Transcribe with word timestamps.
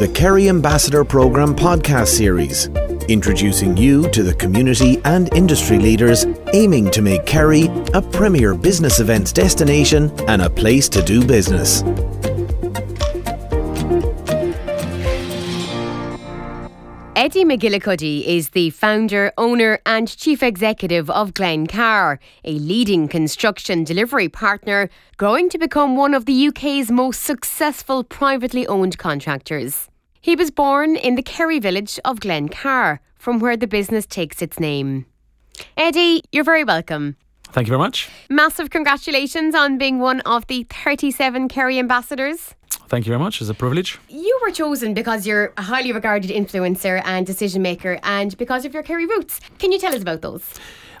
the 0.00 0.08
Kerry 0.08 0.48
Ambassador 0.48 1.04
Programme 1.04 1.54
podcast 1.54 2.08
series, 2.08 2.68
introducing 3.10 3.76
you 3.76 4.08
to 4.12 4.22
the 4.22 4.32
community 4.32 4.98
and 5.04 5.30
industry 5.34 5.78
leaders 5.78 6.24
aiming 6.54 6.90
to 6.92 7.02
make 7.02 7.26
Kerry 7.26 7.66
a 7.92 8.00
premier 8.00 8.54
business 8.54 8.98
events 8.98 9.30
destination 9.30 10.10
and 10.26 10.40
a 10.40 10.48
place 10.48 10.88
to 10.88 11.02
do 11.02 11.22
business. 11.22 11.82
Eddie 17.20 17.44
McGillycuddy 17.44 18.24
is 18.24 18.48
the 18.48 18.70
founder, 18.70 19.30
owner, 19.36 19.78
and 19.84 20.08
chief 20.08 20.42
executive 20.42 21.10
of 21.10 21.34
Glencar, 21.34 22.18
a 22.46 22.52
leading 22.52 23.08
construction 23.08 23.84
delivery 23.84 24.30
partner 24.30 24.88
growing 25.18 25.50
to 25.50 25.58
become 25.58 25.96
one 25.96 26.14
of 26.14 26.24
the 26.24 26.48
UK's 26.48 26.90
most 26.90 27.22
successful 27.22 28.02
privately 28.02 28.66
owned 28.68 28.96
contractors. 28.96 29.90
He 30.22 30.34
was 30.34 30.50
born 30.50 30.96
in 30.96 31.14
the 31.14 31.22
Kerry 31.22 31.58
village 31.58 32.00
of 32.06 32.20
Glencar, 32.20 33.00
from 33.18 33.38
where 33.38 33.58
the 33.58 33.66
business 33.66 34.06
takes 34.06 34.40
its 34.40 34.58
name. 34.58 35.04
Eddie, 35.76 36.22
you're 36.32 36.42
very 36.42 36.64
welcome. 36.64 37.16
Thank 37.52 37.66
you 37.66 37.72
very 37.72 37.80
much. 37.80 38.08
Massive 38.30 38.70
congratulations 38.70 39.54
on 39.54 39.76
being 39.76 39.98
one 39.98 40.20
of 40.20 40.46
the 40.46 40.66
37 40.70 41.48
Kerry 41.48 41.78
ambassadors. 41.78 42.54
Thank 42.90 43.06
you 43.06 43.10
very 43.10 43.20
much. 43.20 43.40
It's 43.40 43.48
a 43.48 43.54
privilege. 43.54 44.00
You 44.08 44.36
were 44.42 44.50
chosen 44.50 44.94
because 44.94 45.24
you're 45.24 45.52
a 45.56 45.62
highly 45.62 45.92
regarded 45.92 46.28
influencer 46.28 47.00
and 47.04 47.24
decision 47.24 47.62
maker 47.62 48.00
and 48.02 48.36
because 48.36 48.64
of 48.64 48.74
your 48.74 48.82
Kerry 48.82 49.06
roots. 49.06 49.40
Can 49.60 49.70
you 49.70 49.78
tell 49.78 49.94
us 49.94 50.02
about 50.02 50.22
those? 50.22 50.42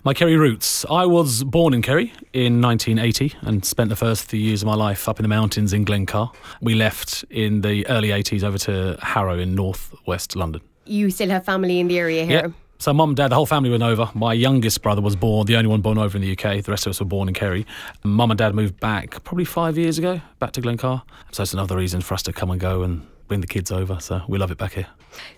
My 0.04 0.14
Kerry 0.14 0.36
roots. 0.36 0.86
I 0.88 1.04
was 1.04 1.42
born 1.42 1.74
in 1.74 1.82
Kerry 1.82 2.12
in 2.32 2.62
1980 2.62 3.34
and 3.40 3.64
spent 3.64 3.90
the 3.90 3.96
first 3.96 4.30
few 4.30 4.38
years 4.38 4.62
of 4.62 4.66
my 4.66 4.76
life 4.76 5.08
up 5.08 5.18
in 5.18 5.24
the 5.24 5.28
mountains 5.28 5.72
in 5.72 5.84
Glencar. 5.84 6.32
We 6.62 6.76
left 6.76 7.24
in 7.28 7.62
the 7.62 7.84
early 7.88 8.10
80s 8.10 8.44
over 8.44 8.58
to 8.58 8.96
Harrow 9.02 9.40
in 9.40 9.56
northwest 9.56 10.36
London. 10.36 10.60
You 10.86 11.10
still 11.10 11.30
have 11.30 11.44
family 11.44 11.80
in 11.80 11.88
the 11.88 11.98
area 11.98 12.24
here? 12.24 12.54
So 12.80 12.94
mum, 12.94 13.10
and 13.10 13.16
dad, 13.18 13.28
the 13.28 13.34
whole 13.34 13.44
family 13.44 13.68
went 13.68 13.82
over. 13.82 14.10
My 14.14 14.32
youngest 14.32 14.80
brother 14.80 15.02
was 15.02 15.14
born, 15.14 15.46
the 15.46 15.54
only 15.56 15.68
one 15.68 15.82
born 15.82 15.98
over 15.98 16.16
in 16.16 16.22
the 16.22 16.32
UK. 16.32 16.64
The 16.64 16.70
rest 16.70 16.86
of 16.86 16.90
us 16.90 17.00
were 17.00 17.04
born 17.04 17.28
in 17.28 17.34
Kerry. 17.34 17.66
Mum 18.04 18.30
and 18.30 18.38
dad 18.38 18.54
moved 18.54 18.80
back 18.80 19.22
probably 19.22 19.44
five 19.44 19.76
years 19.76 19.98
ago, 19.98 20.22
back 20.38 20.52
to 20.52 20.62
Glencar. 20.62 21.02
So 21.30 21.42
it's 21.42 21.52
another 21.52 21.76
reason 21.76 22.00
for 22.00 22.14
us 22.14 22.22
to 22.22 22.32
come 22.32 22.50
and 22.50 22.58
go 22.58 22.82
and 22.82 23.06
bring 23.30 23.40
the 23.40 23.46
kids 23.46 23.70
over. 23.70 24.00
So 24.00 24.22
we 24.26 24.38
love 24.38 24.50
it 24.50 24.58
back 24.58 24.72
here. 24.72 24.88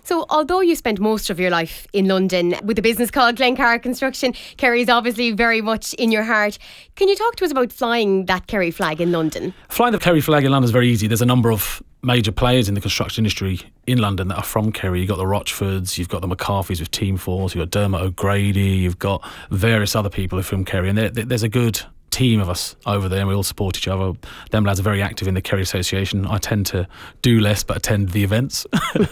So, 0.03 0.25
although 0.29 0.61
you 0.61 0.75
spent 0.75 0.99
most 0.99 1.29
of 1.29 1.39
your 1.39 1.51
life 1.51 1.87
in 1.93 2.07
London 2.07 2.55
with 2.63 2.79
a 2.79 2.81
business 2.81 3.11
called 3.11 3.35
Glencar 3.35 3.81
Construction, 3.81 4.33
Kerry 4.57 4.81
is 4.81 4.89
obviously 4.89 5.31
very 5.31 5.61
much 5.61 5.93
in 5.95 6.11
your 6.11 6.23
heart. 6.23 6.57
Can 6.95 7.07
you 7.07 7.15
talk 7.15 7.35
to 7.35 7.45
us 7.45 7.51
about 7.51 7.71
flying 7.71 8.25
that 8.25 8.47
Kerry 8.47 8.71
flag 8.71 8.99
in 8.99 9.11
London? 9.11 9.53
Flying 9.69 9.91
the 9.91 9.99
Kerry 9.99 10.21
flag 10.21 10.43
in 10.43 10.51
London 10.51 10.65
is 10.65 10.71
very 10.71 10.89
easy. 10.89 11.05
There's 11.05 11.21
a 11.21 11.25
number 11.25 11.51
of 11.51 11.83
major 12.01 12.31
players 12.31 12.67
in 12.67 12.73
the 12.73 12.81
construction 12.81 13.23
industry 13.23 13.61
in 13.85 13.99
London 13.99 14.27
that 14.29 14.37
are 14.37 14.43
from 14.43 14.71
Kerry. 14.71 14.99
You've 14.99 15.09
got 15.09 15.17
the 15.17 15.23
Rochfords, 15.23 15.99
you've 15.99 16.09
got 16.09 16.21
the 16.21 16.27
McCarthys 16.27 16.79
with 16.79 16.89
Team 16.89 17.17
Force, 17.17 17.53
you've 17.53 17.61
got 17.61 17.69
Dermot 17.69 18.01
O'Grady, 18.01 18.61
you've 18.61 18.99
got 18.99 19.23
various 19.51 19.95
other 19.95 20.09
people 20.09 20.37
who 20.37 20.41
are 20.41 20.43
from 20.43 20.65
Kerry, 20.65 20.89
and 20.89 20.97
there's 20.97 21.43
a 21.43 21.49
good 21.49 21.81
team 22.13 22.39
of 22.39 22.49
us 22.49 22.75
over 22.85 23.09
there 23.09 23.19
and 23.19 23.27
we 23.27 23.33
all 23.33 23.43
support 23.43 23.75
each 23.75 23.87
other. 23.87 24.13
Them 24.51 24.63
lads 24.63 24.79
are 24.79 24.83
very 24.83 25.01
active 25.01 25.27
in 25.27 25.33
the 25.33 25.41
Kerry 25.41 25.63
Association. 25.63 26.27
I 26.27 26.37
tend 26.37 26.67
to 26.67 26.87
do 27.21 27.39
less 27.39 27.63
but 27.63 27.77
attend 27.77 28.09
the 28.09 28.23
events. 28.23 28.67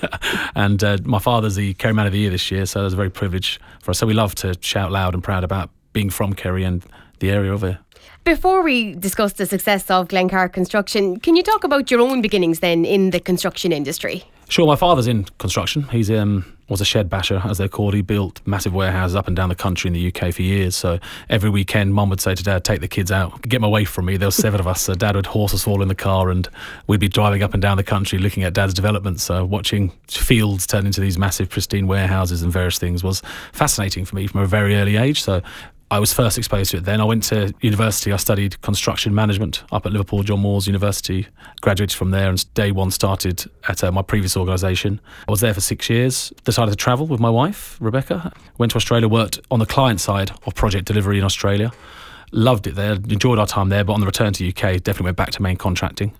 and 0.55 0.83
uh, 0.83 0.97
my 1.03 1.19
father's 1.19 1.55
the 1.55 1.73
Kerry 1.73 1.93
Man 1.93 2.05
of 2.05 2.13
the 2.13 2.19
Year 2.19 2.29
this 2.29 2.51
year, 2.51 2.65
so 2.65 2.85
it's 2.85 2.93
a 2.93 2.97
very 2.97 3.09
privilege 3.09 3.59
for 3.81 3.91
us. 3.91 3.97
So 3.97 4.05
we 4.05 4.13
love 4.13 4.35
to 4.35 4.55
shout 4.61 4.91
loud 4.91 5.13
and 5.13 5.23
proud 5.23 5.43
about 5.43 5.71
being 5.93 6.09
from 6.09 6.33
Kerry 6.33 6.63
and 6.63 6.85
the 7.19 7.31
area 7.31 7.51
over 7.51 7.67
here. 7.69 7.79
Before 8.23 8.61
we 8.61 8.93
discuss 8.93 9.33
the 9.33 9.47
success 9.47 9.89
of 9.89 10.07
Glencar 10.07 10.51
Construction, 10.51 11.19
can 11.19 11.35
you 11.35 11.41
talk 11.41 11.63
about 11.63 11.89
your 11.89 12.01
own 12.01 12.21
beginnings 12.21 12.59
then 12.59 12.85
in 12.85 13.09
the 13.09 13.19
construction 13.19 13.71
industry? 13.71 14.23
Sure, 14.51 14.67
my 14.67 14.75
father's 14.75 15.07
in 15.07 15.23
construction. 15.37 15.83
He's 15.83 16.11
um, 16.11 16.57
was 16.67 16.81
a 16.81 16.85
shed 16.85 17.09
basher, 17.09 17.41
as 17.45 17.57
they're 17.57 17.69
called. 17.69 17.93
He 17.93 18.01
built 18.01 18.41
massive 18.45 18.73
warehouses 18.73 19.15
up 19.15 19.27
and 19.27 19.33
down 19.33 19.47
the 19.47 19.55
country 19.55 19.87
in 19.87 19.93
the 19.93 20.07
UK 20.13 20.33
for 20.33 20.41
years. 20.41 20.75
So 20.75 20.99
every 21.29 21.49
weekend, 21.49 21.93
mum 21.93 22.09
would 22.09 22.19
say 22.19 22.35
to 22.35 22.43
dad, 22.43 22.65
"Take 22.65 22.81
the 22.81 22.89
kids 22.89 23.13
out, 23.13 23.41
get 23.43 23.51
them 23.51 23.63
away 23.63 23.85
from 23.85 24.07
me." 24.07 24.17
There 24.17 24.27
were 24.27 24.31
seven 24.31 24.59
of 24.59 24.67
us. 24.67 24.81
So 24.81 24.93
dad 24.93 25.15
would 25.15 25.27
horse 25.27 25.53
us 25.53 25.65
all 25.65 25.81
in 25.81 25.87
the 25.87 25.95
car, 25.95 26.29
and 26.29 26.49
we'd 26.85 26.99
be 26.99 27.07
driving 27.07 27.43
up 27.43 27.53
and 27.53 27.61
down 27.61 27.77
the 27.77 27.83
country, 27.83 28.19
looking 28.19 28.43
at 28.43 28.51
dad's 28.51 28.73
developments. 28.73 29.23
So 29.23 29.45
watching 29.45 29.93
fields 30.09 30.67
turn 30.67 30.85
into 30.85 30.99
these 30.99 31.17
massive, 31.17 31.47
pristine 31.47 31.87
warehouses 31.87 32.41
and 32.41 32.51
various 32.51 32.77
things 32.77 33.05
was 33.05 33.21
fascinating 33.53 34.03
for 34.03 34.17
me 34.17 34.27
from 34.27 34.41
a 34.41 34.47
very 34.47 34.75
early 34.75 34.97
age. 34.97 35.23
So 35.23 35.41
I 35.91 35.99
was 35.99 36.13
first 36.13 36.37
exposed 36.37 36.71
to 36.71 36.77
it 36.77 36.85
then. 36.85 37.01
I 37.01 37.03
went 37.03 37.23
to 37.23 37.53
university. 37.59 38.13
I 38.13 38.15
studied 38.15 38.61
construction 38.61 39.13
management 39.13 39.65
up 39.73 39.85
at 39.85 39.91
Liverpool 39.91 40.23
John 40.23 40.39
Moores 40.39 40.65
University. 40.65 41.27
Graduated 41.59 41.97
from 41.97 42.11
there 42.11 42.29
and 42.29 42.53
day 42.53 42.71
one 42.71 42.91
started 42.91 43.43
at 43.67 43.83
uh, 43.83 43.91
my 43.91 44.01
previous 44.01 44.37
organisation. 44.37 45.01
I 45.27 45.31
was 45.31 45.41
there 45.41 45.53
for 45.53 45.59
six 45.59 45.89
years. 45.89 46.31
Decided 46.45 46.71
to 46.71 46.77
travel 46.77 47.07
with 47.07 47.19
my 47.19 47.29
wife, 47.29 47.77
Rebecca. 47.81 48.31
Went 48.57 48.71
to 48.71 48.77
Australia, 48.77 49.09
worked 49.09 49.41
on 49.51 49.59
the 49.59 49.65
client 49.65 49.99
side 49.99 50.31
of 50.45 50.55
project 50.55 50.85
delivery 50.85 51.17
in 51.17 51.25
Australia. 51.25 51.73
Loved 52.31 52.67
it 52.67 52.75
there, 52.75 52.93
enjoyed 52.93 53.37
our 53.37 53.45
time 53.45 53.67
there, 53.67 53.83
but 53.83 53.91
on 53.91 53.99
the 53.99 54.05
return 54.05 54.31
to 54.31 54.47
UK, 54.47 54.81
definitely 54.81 55.03
went 55.03 55.17
back 55.17 55.31
to 55.31 55.41
main 55.41 55.57
contracting 55.57 56.13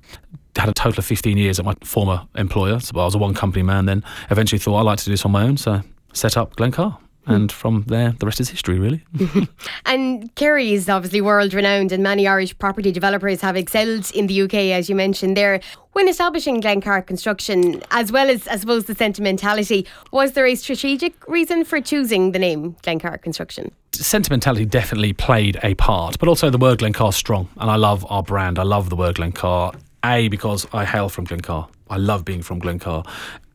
had 0.58 0.68
a 0.68 0.74
total 0.74 1.00
of 1.00 1.06
15 1.06 1.38
years 1.38 1.60
at 1.60 1.66
my 1.66 1.74
former 1.82 2.28
employer. 2.36 2.78
So 2.82 3.00
I 3.00 3.06
was 3.06 3.16
a 3.16 3.18
one 3.18 3.34
company 3.34 3.64
man 3.64 3.86
then. 3.86 4.04
Eventually 4.30 4.60
thought 4.60 4.80
I'd 4.80 4.86
like 4.86 5.00
to 5.00 5.06
do 5.06 5.12
this 5.12 5.24
on 5.24 5.32
my 5.32 5.44
own, 5.44 5.56
so 5.56 5.82
set 6.12 6.36
up 6.36 6.58
Glencar 6.58 6.98
Hmm. 7.26 7.32
and 7.34 7.52
from 7.52 7.84
there, 7.88 8.16
the 8.18 8.26
rest 8.26 8.40
is 8.40 8.50
history, 8.50 8.80
really. 8.80 9.04
and 9.86 10.34
Kerry 10.36 10.74
is 10.74 10.90
obviously 10.90 11.22
world 11.22 11.54
renowned, 11.54 11.92
and 11.92 12.02
many 12.02 12.28
Irish 12.28 12.58
property 12.58 12.92
developers 12.92 13.42
have 13.42 13.56
excelled 13.56 14.10
in 14.16 14.28
the 14.28 14.42
UK, 14.42 14.56
as 14.56 14.90
you 14.90 14.96
mentioned 14.96 15.38
there. 15.38 15.62
When 15.94 16.08
establishing 16.08 16.62
Glencar 16.62 17.06
Construction, 17.06 17.84
as 17.92 18.12
well 18.12 18.30
as, 18.30 18.48
I 18.48 18.56
suppose, 18.56 18.86
the 18.86 18.96
sentimentality, 18.96 19.86
was 20.12 20.34
there 20.34 20.48
a 20.48 20.56
strategic 20.56 21.28
reason 21.28 21.66
for 21.66 21.82
choosing 21.82 22.32
the 22.32 22.40
name 22.40 22.76
Glencar 22.82 23.22
Construction? 23.22 23.72
Sentimentality 23.92 24.66
definitely 24.66 25.14
played 25.14 25.60
a 25.64 25.76
part, 25.76 26.18
but 26.18 26.30
also 26.30 26.50
the 26.50 26.58
word 26.58 26.80
Glencar 26.80 27.10
is 27.10 27.16
strong, 27.16 27.50
and 27.58 27.70
I 27.70 27.76
love 27.76 28.06
our 28.10 28.24
brand. 28.24 28.58
I 28.58 28.64
love 28.64 28.90
the 28.90 28.96
word 28.96 29.18
Glencar. 29.18 29.76
A, 30.04 30.30
because 30.30 30.66
I 30.74 30.86
hail 30.86 31.10
from 31.10 31.28
Glencar. 31.28 31.70
I 31.92 31.98
love 31.98 32.26
being 32.26 32.42
from 32.42 32.60
Glencar. 32.60 33.06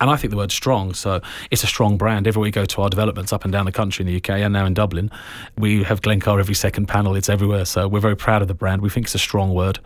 And 0.01 0.11
I 0.11 0.17
think 0.17 0.31
the 0.31 0.37
word 0.37 0.53
strong, 0.53 0.93
so 0.93 1.23
it's 1.51 1.65
a 1.65 1.67
strong 1.67 1.97
brand. 1.97 2.27
Everywhere 2.27 2.45
we 2.45 2.51
go 2.51 2.67
to 2.67 2.83
our 2.83 2.91
developments 2.91 3.33
up 3.33 3.45
and 3.45 3.53
down 3.53 3.65
the 3.65 3.73
country 3.73 4.03
in 4.03 4.07
the 4.07 4.17
UK 4.17 4.41
and 4.41 4.53
now 4.53 4.67
in 4.67 4.75
Dublin, 4.75 5.11
we 5.57 5.83
have 5.85 6.03
Glencar 6.03 6.39
every 6.39 6.55
second 6.55 6.87
panel. 6.87 7.17
It's 7.17 7.31
everywhere. 7.31 7.65
So 7.65 7.89
we're 7.89 8.01
very 8.01 8.17
proud 8.17 8.43
of 8.43 8.49
the 8.49 8.55
brand. 8.55 8.83
We 8.83 8.91
think 8.91 9.07
it's 9.07 9.15
a 9.15 9.19
strong 9.19 9.55
word. 9.55 9.79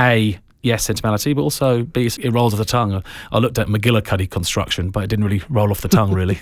A, 0.00 0.38
yes, 0.62 0.84
sentimentality, 0.84 1.32
but 1.32 1.42
also 1.42 1.82
B, 1.82 2.06
it 2.06 2.32
rolls 2.32 2.52
off 2.52 2.58
the 2.58 2.64
tongue. 2.64 3.02
I 3.32 3.38
looked 3.38 3.58
at 3.58 3.68
McGillycuddy 3.68 4.30
construction, 4.30 4.90
but 4.90 5.04
it 5.04 5.06
didn't 5.08 5.24
really 5.24 5.42
roll 5.48 5.70
off 5.70 5.80
the 5.80 5.88
tongue, 5.88 6.12
really. 6.12 6.38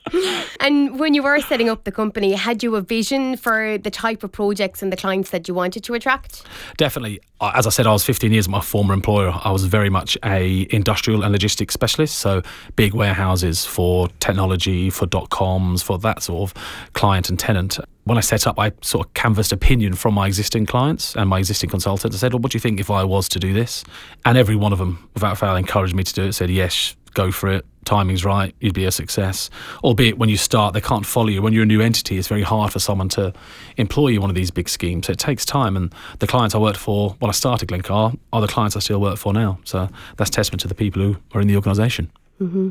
and 0.60 0.98
when 0.98 1.14
you 1.14 1.22
were 1.22 1.40
setting 1.40 1.68
up 1.68 1.84
the 1.84 1.92
company, 1.92 2.32
had 2.32 2.62
you 2.62 2.76
a 2.76 2.80
vision 2.80 3.36
for 3.36 3.78
the 3.78 3.90
type 3.90 4.22
of 4.22 4.32
projects 4.32 4.82
and 4.82 4.92
the 4.92 4.96
clients 4.96 5.30
that 5.30 5.48
you 5.48 5.54
wanted 5.54 5.84
to 5.84 5.94
attract? 5.94 6.42
Definitely. 6.76 7.20
As 7.40 7.66
I 7.66 7.70
said, 7.70 7.86
I 7.86 7.92
was 7.92 8.04
15 8.04 8.32
years 8.32 8.46
at 8.46 8.50
my 8.50 8.60
former 8.60 8.94
employer. 8.94 9.32
I 9.44 9.50
was 9.50 9.64
very 9.64 9.90
much 9.90 10.16
a 10.24 10.66
industrial 10.70 11.22
and 11.22 11.32
logistics 11.32 11.74
specialist, 11.74 12.18
so 12.18 12.42
big 12.76 12.94
warehouses 12.94 13.64
for 13.64 14.08
technology, 14.20 14.90
for 14.90 15.06
dot 15.06 15.30
coms, 15.30 15.82
for 15.82 15.98
that 15.98 16.22
sort 16.22 16.50
of 16.50 16.92
client 16.92 17.28
and 17.28 17.38
tenant 17.38 17.78
when 18.04 18.18
I 18.18 18.20
set 18.20 18.46
up, 18.46 18.58
I 18.58 18.72
sort 18.80 19.06
of 19.06 19.14
canvassed 19.14 19.52
opinion 19.52 19.94
from 19.94 20.14
my 20.14 20.26
existing 20.26 20.66
clients 20.66 21.14
and 21.14 21.28
my 21.28 21.38
existing 21.38 21.70
consultants. 21.70 22.16
I 22.16 22.18
said, 22.18 22.32
well, 22.32 22.40
what 22.40 22.52
do 22.52 22.56
you 22.56 22.60
think 22.60 22.80
if 22.80 22.90
I 22.90 23.04
was 23.04 23.28
to 23.30 23.38
do 23.38 23.52
this? 23.52 23.84
And 24.24 24.36
every 24.36 24.56
one 24.56 24.72
of 24.72 24.78
them, 24.78 25.08
without 25.14 25.38
fail, 25.38 25.54
encouraged 25.54 25.94
me 25.94 26.02
to 26.02 26.12
do 26.12 26.24
it, 26.24 26.32
said, 26.32 26.50
yes, 26.50 26.96
go 27.14 27.30
for 27.30 27.48
it. 27.48 27.64
Timing's 27.84 28.24
right, 28.24 28.54
you'd 28.60 28.74
be 28.74 28.84
a 28.84 28.92
success. 28.92 29.50
Albeit 29.82 30.16
when 30.16 30.28
you 30.28 30.36
start, 30.36 30.72
they 30.72 30.80
can't 30.80 31.04
follow 31.04 31.28
you. 31.28 31.42
When 31.42 31.52
you're 31.52 31.64
a 31.64 31.66
new 31.66 31.80
entity, 31.80 32.16
it's 32.16 32.28
very 32.28 32.42
hard 32.42 32.72
for 32.72 32.78
someone 32.78 33.08
to 33.10 33.32
employ 33.76 34.08
you 34.08 34.20
one 34.20 34.30
of 34.30 34.36
these 34.36 34.52
big 34.52 34.68
schemes. 34.68 35.06
So 35.06 35.12
it 35.12 35.18
takes 35.18 35.44
time. 35.44 35.76
And 35.76 35.92
the 36.20 36.28
clients 36.28 36.54
I 36.54 36.58
worked 36.58 36.78
for 36.78 37.16
when 37.18 37.28
I 37.28 37.32
started 37.32 37.68
Glencar 37.68 38.16
are 38.32 38.40
the 38.40 38.46
clients 38.46 38.76
I 38.76 38.80
still 38.80 39.00
work 39.00 39.18
for 39.18 39.32
now. 39.32 39.58
So 39.64 39.88
that's 40.16 40.30
testament 40.30 40.60
to 40.60 40.68
the 40.68 40.76
people 40.76 41.02
who 41.02 41.16
are 41.34 41.40
in 41.40 41.48
the 41.48 41.56
organisation. 41.56 42.10
Mm-hmm. 42.40 42.70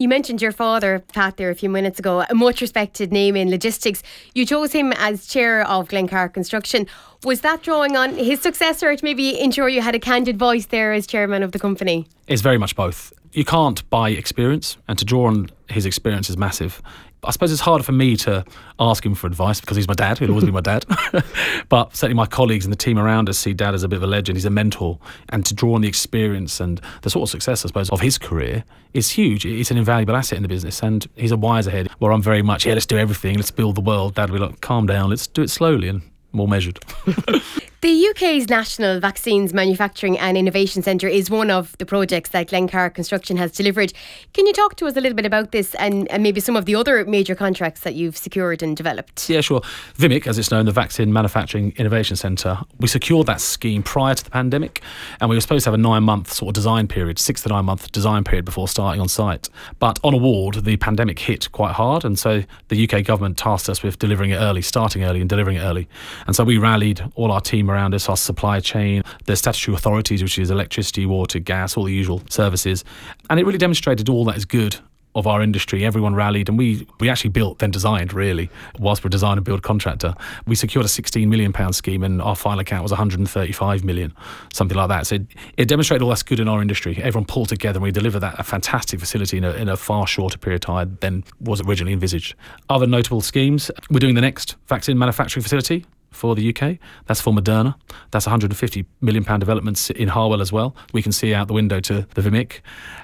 You 0.00 0.06
mentioned 0.08 0.40
your 0.40 0.52
father, 0.52 1.00
Pat, 1.12 1.38
there 1.38 1.50
a 1.50 1.56
few 1.56 1.68
minutes 1.68 1.98
ago, 1.98 2.24
a 2.30 2.32
much 2.32 2.60
respected 2.60 3.10
name 3.10 3.34
in 3.34 3.50
logistics. 3.50 4.00
You 4.32 4.46
chose 4.46 4.70
him 4.70 4.92
as 4.92 5.26
chair 5.26 5.62
of 5.62 5.88
Glencar 5.88 6.32
Construction. 6.32 6.86
Was 7.24 7.40
that 7.40 7.62
drawing 7.62 7.96
on 7.96 8.14
his 8.14 8.40
successor 8.40 8.94
to 8.94 9.04
maybe 9.04 9.40
ensure 9.40 9.68
you 9.68 9.80
had 9.80 9.96
a 9.96 9.98
candid 9.98 10.38
voice 10.38 10.66
there 10.66 10.92
as 10.92 11.04
chairman 11.04 11.42
of 11.42 11.50
the 11.50 11.58
company? 11.58 12.06
It's 12.28 12.42
very 12.42 12.58
much 12.58 12.76
both. 12.76 13.12
You 13.32 13.44
can't 13.44 13.88
buy 13.90 14.10
experience, 14.10 14.76
and 14.86 14.96
to 15.00 15.04
draw 15.04 15.26
on 15.26 15.50
his 15.68 15.84
experience 15.84 16.30
is 16.30 16.36
massive. 16.36 16.80
I 17.24 17.30
suppose 17.32 17.50
it's 17.50 17.60
harder 17.60 17.82
for 17.82 17.92
me 17.92 18.16
to 18.18 18.44
ask 18.78 19.04
him 19.04 19.14
for 19.14 19.26
advice 19.26 19.60
because 19.60 19.76
he's 19.76 19.88
my 19.88 19.94
dad. 19.94 20.18
He'll 20.18 20.30
always 20.30 20.44
be 20.44 20.52
my 20.52 20.60
dad. 20.60 20.84
but 21.68 21.94
certainly 21.96 22.14
my 22.14 22.26
colleagues 22.26 22.64
and 22.64 22.72
the 22.72 22.76
team 22.76 22.98
around 22.98 23.28
us 23.28 23.38
see 23.38 23.52
dad 23.52 23.74
as 23.74 23.82
a 23.82 23.88
bit 23.88 23.96
of 23.96 24.02
a 24.02 24.06
legend. 24.06 24.36
He's 24.36 24.44
a 24.44 24.50
mentor. 24.50 24.98
And 25.30 25.44
to 25.46 25.54
draw 25.54 25.74
on 25.74 25.80
the 25.80 25.88
experience 25.88 26.60
and 26.60 26.80
the 27.02 27.10
sort 27.10 27.28
of 27.28 27.30
success, 27.30 27.64
I 27.64 27.68
suppose, 27.68 27.90
of 27.90 28.00
his 28.00 28.18
career 28.18 28.64
is 28.94 29.10
huge. 29.10 29.44
It's 29.44 29.70
an 29.70 29.78
invaluable 29.78 30.16
asset 30.16 30.36
in 30.36 30.42
the 30.42 30.48
business. 30.48 30.82
And 30.82 31.06
he's 31.16 31.32
a 31.32 31.36
wiser 31.36 31.70
head 31.70 31.88
where 31.98 32.12
I'm 32.12 32.22
very 32.22 32.42
much, 32.42 32.64
yeah, 32.64 32.74
let's 32.74 32.86
do 32.86 32.96
everything. 32.98 33.36
Let's 33.36 33.50
build 33.50 33.74
the 33.74 33.80
world. 33.80 34.14
Dad 34.14 34.30
will 34.30 34.38
be 34.38 34.44
like, 34.46 34.60
calm 34.60 34.86
down. 34.86 35.10
Let's 35.10 35.26
do 35.26 35.42
it 35.42 35.50
slowly 35.50 35.88
and 35.88 36.02
more 36.32 36.48
measured. 36.48 36.78
The 37.80 38.08
UK's 38.08 38.48
National 38.48 38.98
Vaccines 38.98 39.54
Manufacturing 39.54 40.18
and 40.18 40.36
Innovation 40.36 40.82
Centre 40.82 41.06
is 41.06 41.30
one 41.30 41.48
of 41.48 41.78
the 41.78 41.86
projects 41.86 42.30
that 42.30 42.48
Glencar 42.48 42.92
Construction 42.92 43.36
has 43.36 43.52
delivered. 43.52 43.92
Can 44.32 44.48
you 44.48 44.52
talk 44.52 44.74
to 44.78 44.86
us 44.86 44.96
a 44.96 45.00
little 45.00 45.14
bit 45.14 45.24
about 45.24 45.52
this 45.52 45.76
and, 45.76 46.10
and 46.10 46.20
maybe 46.20 46.40
some 46.40 46.56
of 46.56 46.64
the 46.64 46.74
other 46.74 47.04
major 47.04 47.36
contracts 47.36 47.82
that 47.82 47.94
you've 47.94 48.16
secured 48.16 48.64
and 48.64 48.76
developed? 48.76 49.30
Yeah, 49.30 49.42
sure. 49.42 49.60
VIMIC, 49.94 50.26
as 50.26 50.38
it's 50.38 50.50
known, 50.50 50.66
the 50.66 50.72
Vaccine 50.72 51.12
Manufacturing 51.12 51.72
Innovation 51.76 52.16
Centre, 52.16 52.58
we 52.80 52.88
secured 52.88 53.28
that 53.28 53.40
scheme 53.40 53.84
prior 53.84 54.16
to 54.16 54.24
the 54.24 54.30
pandemic 54.30 54.82
and 55.20 55.30
we 55.30 55.36
were 55.36 55.40
supposed 55.40 55.62
to 55.62 55.70
have 55.70 55.78
a 55.78 55.80
nine 55.80 56.02
month 56.02 56.32
sort 56.32 56.48
of 56.48 56.54
design 56.54 56.88
period, 56.88 57.20
six 57.20 57.44
to 57.44 57.48
nine 57.48 57.66
month 57.66 57.92
design 57.92 58.24
period 58.24 58.44
before 58.44 58.66
starting 58.66 59.00
on 59.00 59.08
site. 59.08 59.48
But 59.78 60.00
on 60.02 60.14
award, 60.14 60.64
the 60.64 60.78
pandemic 60.78 61.20
hit 61.20 61.52
quite 61.52 61.74
hard 61.74 62.04
and 62.04 62.18
so 62.18 62.42
the 62.70 62.90
UK 62.90 63.04
government 63.04 63.38
tasked 63.38 63.68
us 63.68 63.84
with 63.84 64.00
delivering 64.00 64.30
it 64.30 64.38
early, 64.38 64.62
starting 64.62 65.04
early 65.04 65.20
and 65.20 65.30
delivering 65.30 65.58
it 65.58 65.60
early. 65.60 65.88
And 66.26 66.34
so 66.34 66.42
we 66.42 66.58
rallied 66.58 67.02
all 67.14 67.30
our 67.30 67.40
team 67.40 67.67
around 67.70 67.94
us, 67.94 68.08
our 68.08 68.16
supply 68.16 68.60
chain, 68.60 69.02
the 69.26 69.36
statutory 69.36 69.76
authorities, 69.76 70.22
which 70.22 70.38
is 70.38 70.50
electricity, 70.50 71.06
water, 71.06 71.38
gas, 71.38 71.76
all 71.76 71.84
the 71.84 71.92
usual 71.92 72.22
services. 72.28 72.84
And 73.30 73.38
it 73.38 73.46
really 73.46 73.58
demonstrated 73.58 74.08
all 74.08 74.24
that 74.26 74.36
is 74.36 74.44
good 74.44 74.76
of 75.14 75.26
our 75.26 75.42
industry. 75.42 75.84
Everyone 75.84 76.14
rallied, 76.14 76.48
and 76.48 76.56
we 76.56 76.86
we 77.00 77.08
actually 77.08 77.30
built 77.30 77.58
then 77.58 77.70
designed 77.70 78.12
really. 78.12 78.48
Whilst 78.78 79.02
we're 79.02 79.08
a 79.08 79.10
design 79.10 79.36
and 79.36 79.44
build 79.44 79.62
contractor, 79.62 80.14
we 80.46 80.54
secured 80.54 80.86
a 80.86 80.88
16 80.88 81.28
million 81.28 81.52
pound 81.52 81.74
scheme, 81.74 82.02
and 82.02 82.22
our 82.22 82.36
final 82.36 82.60
account 82.60 82.82
was 82.82 82.92
135 82.92 83.84
million, 83.84 84.14
something 84.52 84.76
like 84.76 84.88
that. 84.88 85.06
So 85.06 85.16
it, 85.16 85.26
it 85.56 85.68
demonstrated 85.68 86.02
all 86.02 86.10
that's 86.10 86.22
good 86.22 86.40
in 86.40 86.48
our 86.48 86.62
industry. 86.62 86.96
Everyone 87.02 87.26
pulled 87.26 87.48
together, 87.48 87.78
and 87.78 87.84
we 87.84 87.90
delivered 87.90 88.20
that 88.20 88.38
a 88.38 88.44
fantastic 88.44 89.00
facility 89.00 89.38
in 89.38 89.44
a, 89.44 89.52
in 89.52 89.68
a 89.68 89.76
far 89.76 90.06
shorter 90.06 90.38
period 90.38 90.62
of 90.62 90.66
time 90.66 90.98
than 91.00 91.24
was 91.40 91.60
originally 91.60 91.92
envisaged. 91.92 92.34
Other 92.68 92.86
notable 92.86 93.20
schemes: 93.20 93.70
we're 93.90 93.98
doing 93.98 94.14
the 94.14 94.20
next 94.20 94.56
vaccine 94.68 94.98
manufacturing 94.98 95.42
facility 95.42 95.84
for 96.10 96.34
the 96.34 96.54
UK. 96.54 96.78
That's 97.06 97.20
for 97.20 97.32
Moderna. 97.32 97.74
That's 98.10 98.26
150 98.26 98.86
million 99.00 99.24
pound 99.24 99.40
developments 99.40 99.90
in 99.90 100.08
Harwell 100.08 100.40
as 100.40 100.52
well. 100.52 100.74
We 100.92 101.02
can 101.02 101.12
see 101.12 101.34
out 101.34 101.48
the 101.48 101.54
window 101.54 101.80
to 101.80 102.06
the 102.14 102.22
Vimic, 102.22 102.60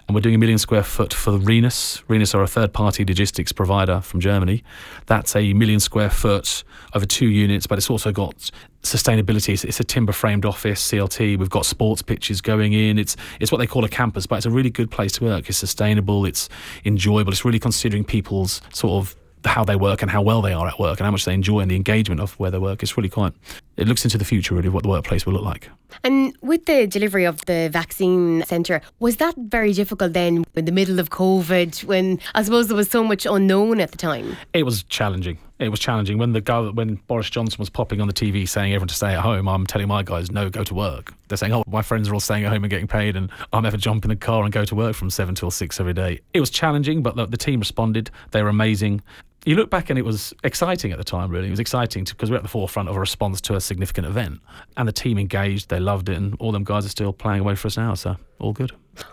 and 0.07 0.15
we're 0.15 0.21
doing 0.21 0.35
a 0.35 0.39
million 0.39 0.59
square 0.59 0.83
foot 0.83 1.13
for 1.13 1.33
Rhenus. 1.33 2.03
Rhenus 2.05 2.35
are 2.35 2.43
a 2.43 2.47
third-party 2.47 3.05
logistics 3.05 3.53
provider 3.53 4.01
from 4.01 4.21
Germany. 4.21 4.63
That's 5.07 5.37
a 5.37 5.53
million 5.55 5.81
square 5.81 6.11
foot 6.11 6.65
over 6.95 7.07
two 7.07 7.29
units, 7.29 7.67
but 7.67 7.79
it's 7.79 7.91
also 7.91 8.13
got 8.13 8.51
sustainability. 8.83 9.65
It's, 9.65 9.81
a 9.81 9.85
timber 9.85 10.13
framed 10.13 10.45
office, 10.45 10.91
CLT. 10.91 11.39
We've 11.39 11.51
got 11.51 11.67
sports 11.67 12.03
pitches 12.03 12.41
going 12.41 12.73
in. 12.73 12.99
It's 12.99 13.17
it's 13.41 13.51
what 13.51 13.59
they 13.59 13.67
call 13.67 13.85
a 13.85 13.89
campus, 13.89 14.27
but 14.27 14.37
it's 14.37 14.47
a 14.47 14.51
really 14.51 14.71
good 14.71 14.91
place 14.91 15.13
to 15.13 15.25
work. 15.25 15.49
It's 15.49 15.59
sustainable. 15.59 16.27
It's 16.27 16.49
enjoyable. 16.85 17.33
It's 17.33 17.45
really 17.45 17.59
considering 17.59 18.05
people's 18.05 18.61
sort 18.73 19.03
of 19.03 19.17
how 19.45 19.65
they 19.65 19.77
work 19.77 20.03
and 20.03 20.11
how 20.11 20.23
well 20.23 20.43
they 20.43 20.53
are 20.53 20.67
at 20.67 20.79
work 20.79 20.99
and 20.99 21.05
how 21.05 21.11
much 21.11 21.25
they 21.25 21.35
enjoy 21.35 21.61
and 21.61 21.71
the 21.71 21.77
engagement 21.77 22.21
of 22.21 22.39
where 22.39 22.51
they 22.51 22.59
work. 22.59 22.83
It's 22.83 22.97
really 22.97 23.09
quite, 23.09 23.33
it 23.77 23.87
looks 23.87 24.05
into 24.05 24.19
the 24.19 24.25
future 24.25 24.55
really 24.55 24.69
of 24.69 24.75
what 24.75 24.83
the 24.83 24.89
workplace 24.89 25.27
will 25.27 25.35
look 25.35 25.45
like. 25.45 25.71
And 26.03 26.37
with 26.41 26.67
the 26.67 26.87
delivery 26.87 27.25
of 27.25 27.45
the 27.47 27.69
vaccine 27.73 28.43
centre, 28.47 28.81
was 28.99 29.17
that 29.17 29.35
very 29.37 29.73
difficult 29.73 30.13
then 30.13 30.45
in 30.55 30.65
the 30.65 30.73
middle 30.73 30.99
of 30.99 31.11
COVID 31.11 31.85
when 31.85 32.21
I 32.35 32.43
suppose 32.43 32.69
there 32.69 32.77
was 32.77 32.91
so 32.91 33.05
much 33.05 33.27
unknown 33.27 33.81
at 33.81 33.93
the 33.93 33.99
time? 33.99 34.37
It 34.53 34.65
was 34.65 34.83
challenging. 34.85 35.39
It 35.61 35.69
was 35.69 35.79
challenging 35.79 36.19
when 36.19 36.33
the 36.33 36.41
guy, 36.41 36.61
when 36.61 36.97
Boris 37.07 37.31
Johnson 37.31 37.59
was 37.61 37.71
popping 37.71 38.01
on 38.01 38.09
the 38.09 38.13
TV 38.13 38.49
saying 38.49 38.73
everyone 38.73 38.89
to 38.89 38.95
stay 38.95 39.15
at 39.15 39.21
home. 39.21 39.49
I'm 39.49 39.67
telling 39.67 39.87
my 39.87 40.03
guys 40.03 40.33
no, 40.33 40.51
go 40.51 40.65
to 40.65 40.75
work. 40.75 41.15
They're 41.29 41.39
saying, 41.39 41.53
oh, 41.53 41.63
my 41.69 41.81
friends 41.81 42.09
are 42.09 42.15
all 42.15 42.21
staying 42.21 42.45
at 42.45 42.53
home 42.53 42.65
and 42.65 42.71
getting 42.71 42.89
paid, 42.89 43.15
and 43.15 43.31
I'm 43.53 43.63
having 43.63 43.79
to 43.79 43.85
jump 43.85 44.05
in 44.05 44.09
the 44.09 44.17
car 44.17 44.43
and 44.43 44.53
go 44.53 44.65
to 44.65 44.75
work 44.75 44.97
from 44.97 45.11
seven 45.11 45.35
till 45.37 45.53
six 45.53 45.79
every 45.79 45.95
day. 45.95 46.21
It 46.35 46.41
was 46.41 46.51
challenging, 46.51 47.03
but 47.03 47.15
the, 47.15 47.27
the 47.27 47.37
team 47.37 47.61
responded. 47.61 48.11
They 48.33 48.43
were 48.43 48.49
amazing 48.49 49.03
you 49.45 49.57
look 49.57 49.71
back 49.71 49.91
and 49.91 49.99
it 49.99 50.05
was 50.05 50.33
exciting 50.43 50.93
at 50.93 50.99
the 50.99 51.05
time, 51.05 51.31
really. 51.31 51.49
It 51.49 51.51
was 51.51 51.61
exciting 51.61 52.05
because 52.05 52.31
we're 52.31 52.37
at 52.37 52.43
the 52.43 52.49
forefront 52.49 52.89
of 52.89 52.97
a 52.97 53.01
response 53.01 53.41
to 53.43 53.55
a 53.55 53.61
significant 53.61 54.07
event. 54.07 54.41
And 54.77 54.89
the 54.89 54.93
team 54.93 55.19
engaged, 55.19 55.69
they 55.69 55.81
loved 55.81 56.09
it, 56.09 56.17
and 56.17 56.35
all 56.41 56.53
them 56.53 56.65
guys 56.65 56.87
are 56.87 56.91
still 56.91 57.13
playing 57.13 57.41
away 57.41 57.55
for 57.55 57.67
us 57.69 57.77
now, 57.77 57.95
so 57.95 58.17
all 58.39 58.53
good. 58.53 58.73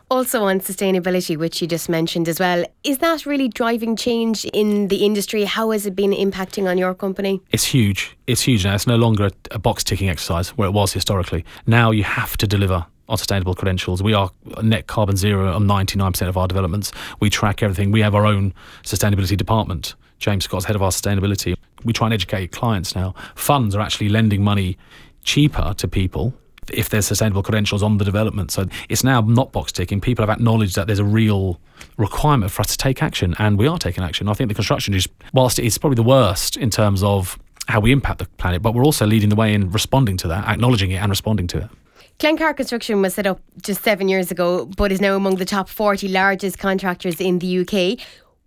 Also, 0.09 0.43
on 0.43 0.59
sustainability, 0.59 1.35
which 1.35 1.61
you 1.61 1.67
just 1.67 1.89
mentioned 1.89 2.29
as 2.29 2.39
well, 2.39 2.63
is 2.83 2.99
that 2.99 3.25
really 3.25 3.47
driving 3.47 3.95
change 3.95 4.45
in 4.45 4.87
the 4.89 5.05
industry? 5.05 5.43
How 5.45 5.71
has 5.71 5.85
it 5.85 5.95
been 5.95 6.11
impacting 6.11 6.69
on 6.69 6.77
your 6.77 6.93
company? 6.93 7.41
It's 7.51 7.63
huge. 7.63 8.15
It's 8.27 8.41
huge 8.41 8.63
now. 8.63 8.75
It's 8.75 8.87
no 8.87 8.97
longer 8.97 9.31
a 9.49 9.59
box 9.59 9.83
ticking 9.83 10.09
exercise 10.09 10.49
where 10.49 10.67
it 10.67 10.71
was 10.71 10.93
historically. 10.93 11.45
Now 11.65 11.91
you 11.91 12.03
have 12.03 12.37
to 12.37 12.47
deliver 12.47 12.85
on 13.09 13.17
sustainable 13.17 13.55
credentials. 13.55 14.03
We 14.03 14.13
are 14.13 14.31
net 14.61 14.87
carbon 14.87 15.17
zero 15.17 15.53
on 15.53 15.65
99% 15.67 16.27
of 16.27 16.37
our 16.37 16.47
developments. 16.47 16.91
We 17.19 17.29
track 17.29 17.63
everything. 17.63 17.91
We 17.91 18.01
have 18.01 18.15
our 18.15 18.25
own 18.25 18.53
sustainability 18.83 19.35
department 19.35 19.95
James 20.21 20.45
Scott's 20.45 20.65
head 20.65 20.75
of 20.75 20.81
our 20.81 20.91
sustainability. 20.91 21.55
We 21.83 21.91
try 21.91 22.07
and 22.07 22.13
educate 22.13 22.51
clients 22.51 22.95
now. 22.95 23.13
Funds 23.35 23.75
are 23.75 23.81
actually 23.81 24.07
lending 24.07 24.43
money 24.43 24.77
cheaper 25.23 25.73
to 25.77 25.87
people 25.87 26.33
if 26.71 26.89
there's 26.89 27.07
sustainable 27.07 27.43
credentials 27.43 27.81
on 27.83 27.97
the 27.97 28.05
development. 28.05 28.51
So 28.51 28.67
it's 28.87 29.03
now 29.03 29.21
not 29.21 29.51
box 29.51 29.71
ticking. 29.71 29.99
People 29.99 30.25
have 30.25 30.29
acknowledged 30.29 30.75
that 30.75 30.85
there's 30.87 30.99
a 30.99 31.03
real 31.03 31.59
requirement 31.97 32.51
for 32.51 32.61
us 32.61 32.67
to 32.67 32.77
take 32.77 33.01
action, 33.01 33.35
and 33.39 33.57
we 33.57 33.67
are 33.67 33.79
taking 33.79 34.03
action. 34.03 34.29
I 34.29 34.33
think 34.33 34.47
the 34.47 34.53
construction 34.53 34.93
is, 34.93 35.09
whilst 35.33 35.57
it's 35.57 35.79
probably 35.79 35.95
the 35.95 36.03
worst 36.03 36.55
in 36.55 36.69
terms 36.69 37.01
of 37.01 37.37
how 37.67 37.79
we 37.79 37.91
impact 37.91 38.19
the 38.19 38.25
planet, 38.37 38.61
but 38.61 38.73
we're 38.75 38.85
also 38.85 39.07
leading 39.07 39.29
the 39.29 39.35
way 39.35 39.53
in 39.53 39.71
responding 39.71 40.17
to 40.17 40.27
that, 40.27 40.47
acknowledging 40.47 40.91
it 40.91 40.97
and 40.97 41.09
responding 41.09 41.47
to 41.47 41.57
it. 41.57 41.69
Glencar 42.19 42.55
Construction 42.55 43.01
was 43.01 43.15
set 43.15 43.25
up 43.25 43.41
just 43.63 43.81
seven 43.81 44.07
years 44.07 44.29
ago, 44.29 44.65
but 44.77 44.91
is 44.91 45.01
now 45.01 45.15
among 45.15 45.37
the 45.37 45.45
top 45.45 45.67
40 45.67 46.07
largest 46.09 46.59
contractors 46.59 47.19
in 47.19 47.39
the 47.39 47.61
UK. 47.61 47.99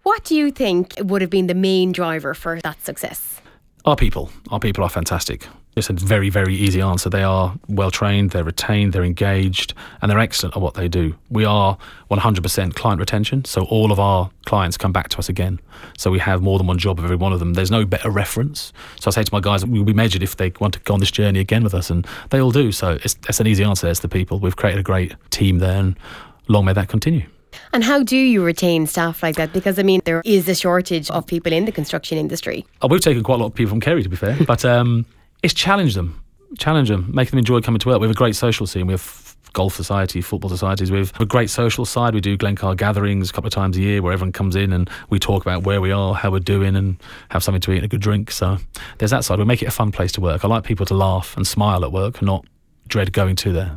What 0.05 0.23
do 0.25 0.37
you 0.37 0.51
think 0.51 0.95
would 0.99 1.23
have 1.23 1.31
been 1.31 1.47
the 1.47 1.55
main 1.55 1.91
driver 1.91 2.35
for 2.35 2.61
that 2.61 2.85
success? 2.85 3.41
Our 3.87 3.97
people. 3.97 4.31
Our 4.51 4.61
people 4.61 4.85
are 4.85 4.91
fantastic. 4.91 5.49
It's 5.77 5.89
a 5.89 5.95
very, 5.95 6.29
very 6.29 6.55
easy 6.55 6.83
answer. 6.83 7.09
They 7.09 7.23
are 7.23 7.55
well 7.69 7.91
trained, 7.91 8.31
they're 8.31 8.45
retained, 8.45 8.93
they're 8.93 9.03
engaged, 9.03 9.73
and 10.03 10.11
they're 10.11 10.19
excellent 10.19 10.57
at 10.57 10.63
what 10.63 10.75
they 10.75 10.89
do. 10.89 11.15
We 11.31 11.47
are 11.47 11.79
100% 12.11 12.75
client 12.75 13.01
retention, 13.01 13.47
so 13.47 13.63
all 13.65 13.91
of 13.91 13.99
our 13.99 14.31
clients 14.45 14.77
come 14.77 14.93
back 14.93 15.09
to 15.09 15.19
us 15.19 15.31
again. 15.31 15.59
So 15.97 16.11
we 16.11 16.19
have 16.19 16.43
more 16.43 16.59
than 16.59 16.67
one 16.67 16.79
job 16.79 16.99
of 16.99 17.05
every 17.07 17.17
one 17.17 17.33
of 17.33 17.39
them. 17.39 17.55
There's 17.55 17.71
no 17.71 17.87
better 17.87 18.11
reference. 18.11 18.75
So 19.01 19.09
I 19.09 19.11
say 19.11 19.23
to 19.23 19.35
my 19.35 19.41
guys, 19.41 19.65
we'll 19.65 19.85
be 19.85 19.95
measured 19.95 20.23
if 20.23 20.37
they 20.37 20.53
want 20.61 20.75
to 20.75 20.81
go 20.81 20.93
on 20.93 21.01
this 21.01 21.11
journey 21.11 21.41
again 21.41 21.65
with 21.65 21.73
us, 21.75 21.89
and 21.89 22.07
they 22.29 22.43
all 22.43 22.53
do. 22.53 22.73
So 22.73 22.99
it's, 23.03 23.17
it's 23.27 23.41
an 23.41 23.47
easy 23.47 23.65
answer. 23.65 23.89
It's 23.89 24.01
the 24.01 24.09
people. 24.09 24.39
We've 24.39 24.57
created 24.57 24.81
a 24.81 24.85
great 24.85 25.15
team 25.31 25.61
there, 25.61 25.81
and 25.81 25.99
long 26.47 26.67
may 26.67 26.75
that 26.75 26.89
continue. 26.89 27.27
And 27.73 27.85
how 27.85 28.03
do 28.03 28.17
you 28.17 28.45
retain 28.45 28.87
staff 28.87 29.23
like 29.23 29.37
that? 29.37 29.53
Because 29.53 29.79
I 29.79 29.83
mean, 29.83 30.01
there 30.05 30.23
is 30.25 30.49
a 30.49 30.55
shortage 30.55 31.11
of 31.11 31.27
people 31.27 31.53
in 31.53 31.65
the 31.65 31.73
construction 31.73 32.19
industry. 32.19 32.67
Oh, 32.83 32.89
we've 32.89 33.01
taken 33.01 33.23
quite 33.23 33.37
a 33.37 33.39
lot 33.39 33.47
of 33.47 33.55
people 33.55 33.71
from 33.71 33.81
Kerry, 33.81 34.03
to 34.03 34.09
be 34.09 34.17
fair, 34.17 34.37
but 34.47 34.65
um, 34.65 35.07
it's 35.43 35.55
challenged 35.55 35.97
them, 35.97 36.23
challenge 36.59 36.89
them, 36.89 37.11
make 37.13 37.31
them 37.31 37.39
enjoy 37.39 37.61
coming 37.61 37.79
to 37.81 37.89
work. 37.89 38.01
We 38.01 38.07
have 38.07 38.15
a 38.15 38.19
great 38.19 38.37
social 38.37 38.67
scene. 38.67 38.87
We 38.87 38.93
have 38.95 39.35
golf 39.55 39.75
society, 39.75 40.21
football 40.21 40.51
societies. 40.51 40.91
We 40.91 40.99
have 40.99 41.13
a 41.21 41.25
great 41.25 41.49
social 41.49 41.87
side. 41.87 42.13
We 42.13 42.21
do 42.21 42.37
Glencar 42.37 42.77
gatherings 42.77 43.31
a 43.31 43.33
couple 43.33 43.47
of 43.47 43.55
times 43.55 43.77
a 43.77 43.81
year 43.81 44.03
where 44.03 44.13
everyone 44.13 44.33
comes 44.33 44.57
in 44.57 44.73
and 44.73 44.91
we 45.09 45.19
talk 45.19 45.43
about 45.43 45.63
where 45.63 45.81
we 45.81 45.93
are, 45.93 46.15
how 46.15 46.31
we're 46.31 46.41
doing, 46.41 46.77
and 46.77 46.97
have 47.31 47.43
something 47.43 47.61
to 47.63 47.73
eat 47.73 47.77
and 47.77 47.85
a 47.85 47.89
good 47.89 48.03
drink. 48.03 48.31
So 48.31 48.59
there's 48.99 49.13
that 49.13 49.25
side. 49.25 49.39
We 49.39 49.45
make 49.45 49.63
it 49.63 49.67
a 49.67 49.71
fun 49.71 49.93
place 49.93 50.13
to 50.13 50.21
work. 50.21 50.45
I 50.45 50.49
like 50.49 50.65
people 50.65 50.85
to 50.87 50.95
laugh 50.95 51.37
and 51.37 51.47
smile 51.47 51.85
at 51.85 51.93
work, 51.93 52.19
and 52.19 52.27
not 52.27 52.45
dread 52.89 53.13
going 53.13 53.37
to 53.37 53.53
there. 53.53 53.77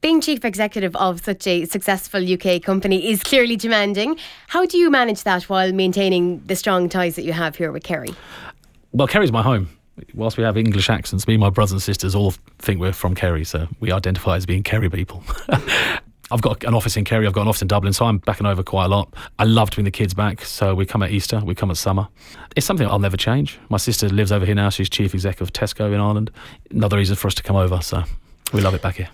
Being 0.00 0.20
chief 0.20 0.44
executive 0.44 0.94
of 0.94 1.24
such 1.24 1.44
a 1.48 1.64
successful 1.64 2.22
UK 2.22 2.62
company 2.62 3.10
is 3.10 3.20
clearly 3.20 3.56
demanding. 3.56 4.16
How 4.46 4.64
do 4.64 4.78
you 4.78 4.90
manage 4.90 5.24
that 5.24 5.48
while 5.48 5.72
maintaining 5.72 6.40
the 6.46 6.54
strong 6.54 6.88
ties 6.88 7.16
that 7.16 7.24
you 7.24 7.32
have 7.32 7.56
here 7.56 7.72
with 7.72 7.82
Kerry? 7.82 8.14
Well, 8.92 9.08
Kerry's 9.08 9.32
my 9.32 9.42
home. 9.42 9.68
Whilst 10.14 10.36
we 10.36 10.44
have 10.44 10.56
English 10.56 10.88
accents, 10.88 11.26
me 11.26 11.34
and 11.34 11.40
my 11.40 11.50
brothers 11.50 11.72
and 11.72 11.82
sisters 11.82 12.14
all 12.14 12.30
think 12.60 12.78
we're 12.78 12.92
from 12.92 13.16
Kerry, 13.16 13.42
so 13.42 13.66
we 13.80 13.90
identify 13.90 14.36
as 14.36 14.46
being 14.46 14.62
Kerry 14.62 14.88
people. 14.88 15.24
I've 16.30 16.42
got 16.42 16.62
an 16.62 16.74
office 16.74 16.96
in 16.96 17.04
Kerry, 17.04 17.26
I've 17.26 17.32
got 17.32 17.42
an 17.42 17.48
office 17.48 17.62
in 17.62 17.68
Dublin, 17.68 17.92
so 17.92 18.04
I'm 18.04 18.18
backing 18.18 18.46
over 18.46 18.62
quite 18.62 18.84
a 18.84 18.88
lot. 18.88 19.12
I 19.40 19.44
love 19.44 19.70
to 19.70 19.76
bring 19.78 19.84
the 19.84 19.90
kids 19.90 20.14
back, 20.14 20.44
so 20.44 20.76
we 20.76 20.86
come 20.86 21.02
at 21.02 21.10
Easter, 21.10 21.40
we 21.44 21.56
come 21.56 21.72
at 21.72 21.76
summer. 21.76 22.06
It's 22.54 22.64
something 22.66 22.86
I'll 22.86 23.00
never 23.00 23.16
change. 23.16 23.58
My 23.68 23.78
sister 23.78 24.08
lives 24.08 24.30
over 24.30 24.46
here 24.46 24.54
now, 24.54 24.68
she's 24.68 24.88
chief 24.88 25.12
executive 25.12 25.48
of 25.48 25.52
Tesco 25.52 25.92
in 25.92 25.98
Ireland. 25.98 26.30
Another 26.70 26.98
reason 26.98 27.16
for 27.16 27.26
us 27.26 27.34
to 27.34 27.42
come 27.42 27.56
over, 27.56 27.80
so 27.80 28.04
we 28.52 28.60
love 28.60 28.74
it 28.74 28.82
back 28.82 28.94
here. 28.94 29.08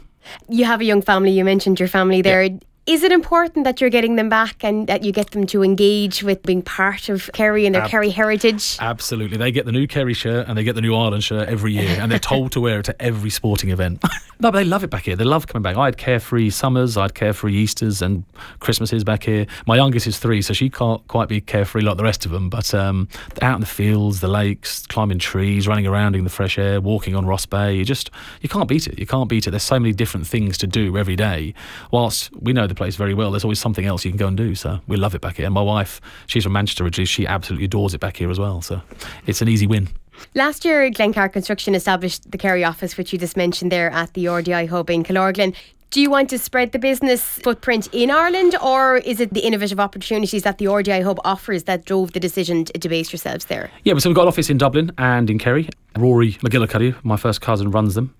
You 0.49 0.65
have 0.65 0.81
a 0.81 0.85
young 0.85 1.03
family. 1.03 1.31
You 1.33 1.45
mentioned 1.45 1.79
your 1.79 1.89
family 1.89 2.23
there. 2.23 2.43
Yeah. 2.43 2.59
Is 2.87 3.03
it 3.03 3.13
important 3.13 3.65
that 3.65 3.81
you're 3.81 3.89
getting 3.89 4.17
them 4.17 4.29
back 4.29 4.63
and 4.63 4.87
that 4.89 5.05
you 5.05 5.11
get 5.11 5.31
them 5.31 5.47
to 5.47 5.63
engage 5.63 6.23
with 6.23 6.43
being 6.43 6.61
part 6.61 7.09
of 7.09 7.31
Kerry 7.33 7.65
and 7.65 7.75
their 7.75 7.85
Ab- 7.85 7.91
Kerry 7.91 8.11
heritage? 8.11 8.77
Absolutely. 8.79 9.39
They 9.39 9.53
get 9.53 9.65
the 9.65 9.73
new 9.73 9.87
Kerry 9.87 10.13
shirt 10.13 10.47
and 10.49 10.59
they 10.59 10.65
get 10.65 10.75
the 10.75 10.83
new 10.83 10.95
Ireland 10.95 11.25
shirt 11.25 11.49
every 11.49 11.73
year 11.73 11.97
and 11.99 12.13
they're 12.13 12.19
told 12.19 12.53
to 12.53 12.61
wear 12.61 12.81
it 12.81 12.83
to 12.85 13.03
every 13.03 13.31
sporting 13.31 13.71
event. 13.71 14.03
no, 14.39 14.51
but 14.51 14.59
they 14.59 14.65
love 14.65 14.85
it 14.85 14.91
back 14.91 15.05
here. 15.05 15.17
They 15.17 15.25
love 15.25 15.47
coming 15.47 15.63
back. 15.63 15.79
I 15.79 15.87
had 15.87 15.97
carefree 15.97 16.51
summers, 16.51 16.99
I 16.99 17.03
had 17.05 17.15
carefree 17.15 17.55
Easters 17.55 18.03
and 18.03 18.23
Christmases 18.61 19.03
back 19.03 19.23
here. 19.23 19.47
My 19.67 19.77
youngest 19.77 20.07
is 20.07 20.19
three, 20.19 20.43
so 20.43 20.53
she 20.53 20.69
can't 20.69 21.07
quite 21.09 21.31
be 21.31 21.41
carefree 21.41 21.81
like 21.81 21.97
the 21.97 22.05
rest 22.05 22.27
of 22.27 22.33
them, 22.33 22.51
but 22.51 22.75
um, 22.75 23.09
out 23.41 23.55
in 23.55 23.61
the 23.61 23.67
fields, 23.67 24.21
the 24.21 24.29
lakes, 24.29 24.87
climbing 24.89 25.21
trees, 25.21 25.67
running 25.67 25.87
around 25.87 26.17
in 26.17 26.25
the 26.25 26.31
fresh 26.31 26.59
air, 26.59 26.83
walking 26.83 27.17
on 27.17 27.25
Rossbeigh, 27.25 27.79
you 27.79 27.85
just, 27.87 28.11
you 28.43 28.51
can't 28.51 28.69
beat 28.69 28.87
it. 28.87 28.99
You 28.99 29.07
can't 29.07 29.31
beat 29.31 29.47
it. 29.47 29.53
There's 29.53 29.63
so 29.63 29.81
many 29.81 29.95
different 29.95 30.27
things 30.27 30.59
to 30.59 30.67
do 30.67 30.99
every 30.99 31.17
day. 31.17 31.55
Whilst 31.91 32.31
we 32.39 32.53
know 32.53 32.67
the 32.67 32.74
place 32.75 32.97
very 32.97 33.15
well. 33.15 33.31
There's 33.31 33.45
always 33.45 33.59
something 33.59 33.85
else 33.85 34.05
you 34.05 34.11
can 34.11 34.19
go 34.19 34.29
and 34.29 34.37
do. 34.37 34.55
So 34.55 34.81
we 34.87 34.97
love 34.97 35.15
it 35.15 35.21
back 35.21 35.37
here. 35.37 35.47
And 35.47 35.55
my 35.55 35.63
wife, 35.63 36.01
she's 36.27 36.45
from 36.45 36.53
Manchester 36.53 36.85
originally. 36.85 37.07
She 37.07 37.27
absolutely 37.27 37.67
adores 37.67 37.95
it 37.95 38.01
back 38.01 38.17
here 38.17 38.31
as 38.31 38.39
well. 38.39 38.63
So 38.63 38.83
it's 39.27 39.43
an 39.43 39.49
easy 39.49 39.67
win. 39.67 39.89
Last 40.35 40.65
year, 40.65 40.91
Glencar 40.91 41.33
Construction 41.33 41.75
established 41.75 42.31
the 42.31 42.39
Kerry 42.39 42.65
office, 42.65 42.97
which 42.97 43.13
you 43.13 43.19
just 43.19 43.37
mentioned 43.37 43.73
there 43.73 43.91
at 43.91 44.15
the 44.15 44.27
RDI 44.27 44.69
hub 44.69 44.91
in 44.91 45.03
Killorglin. 45.03 45.55
Do 45.91 46.01
you 46.01 46.11
want 46.11 46.29
to 46.31 46.41
spread 46.41 46.73
the 46.73 46.81
business 46.81 47.23
footprint 47.23 47.89
in 47.93 48.11
Ireland, 48.11 48.57
or 48.61 48.97
is 48.97 49.21
it 49.21 49.33
the 49.33 49.41
innovative 49.41 49.79
opportunities 49.79 50.43
that 50.43 50.59
the 50.59 50.65
RDI 50.65 51.05
Hub 51.05 51.21
offers 51.25 51.65
that 51.65 51.85
drove 51.85 52.15
the 52.15 52.19
decision 52.19 52.65
to 52.65 52.89
base 52.89 53.13
yourselves 53.13 53.45
there? 53.45 53.71
Yeah, 53.85 53.97
so 53.99 54.09
we've 54.09 54.17
got 54.17 54.23
an 54.23 54.29
office 54.29 54.51
in 54.51 54.59
Dublin 54.59 54.91
and 54.99 55.31
in 55.31 55.39
Kerry. 55.39 55.69
Rory 55.97 56.33
McGillycuddy, 56.33 56.97
my 57.05 57.17
first 57.17 57.41
cousin, 57.41 57.71
runs 57.71 57.95
them. 57.95 58.13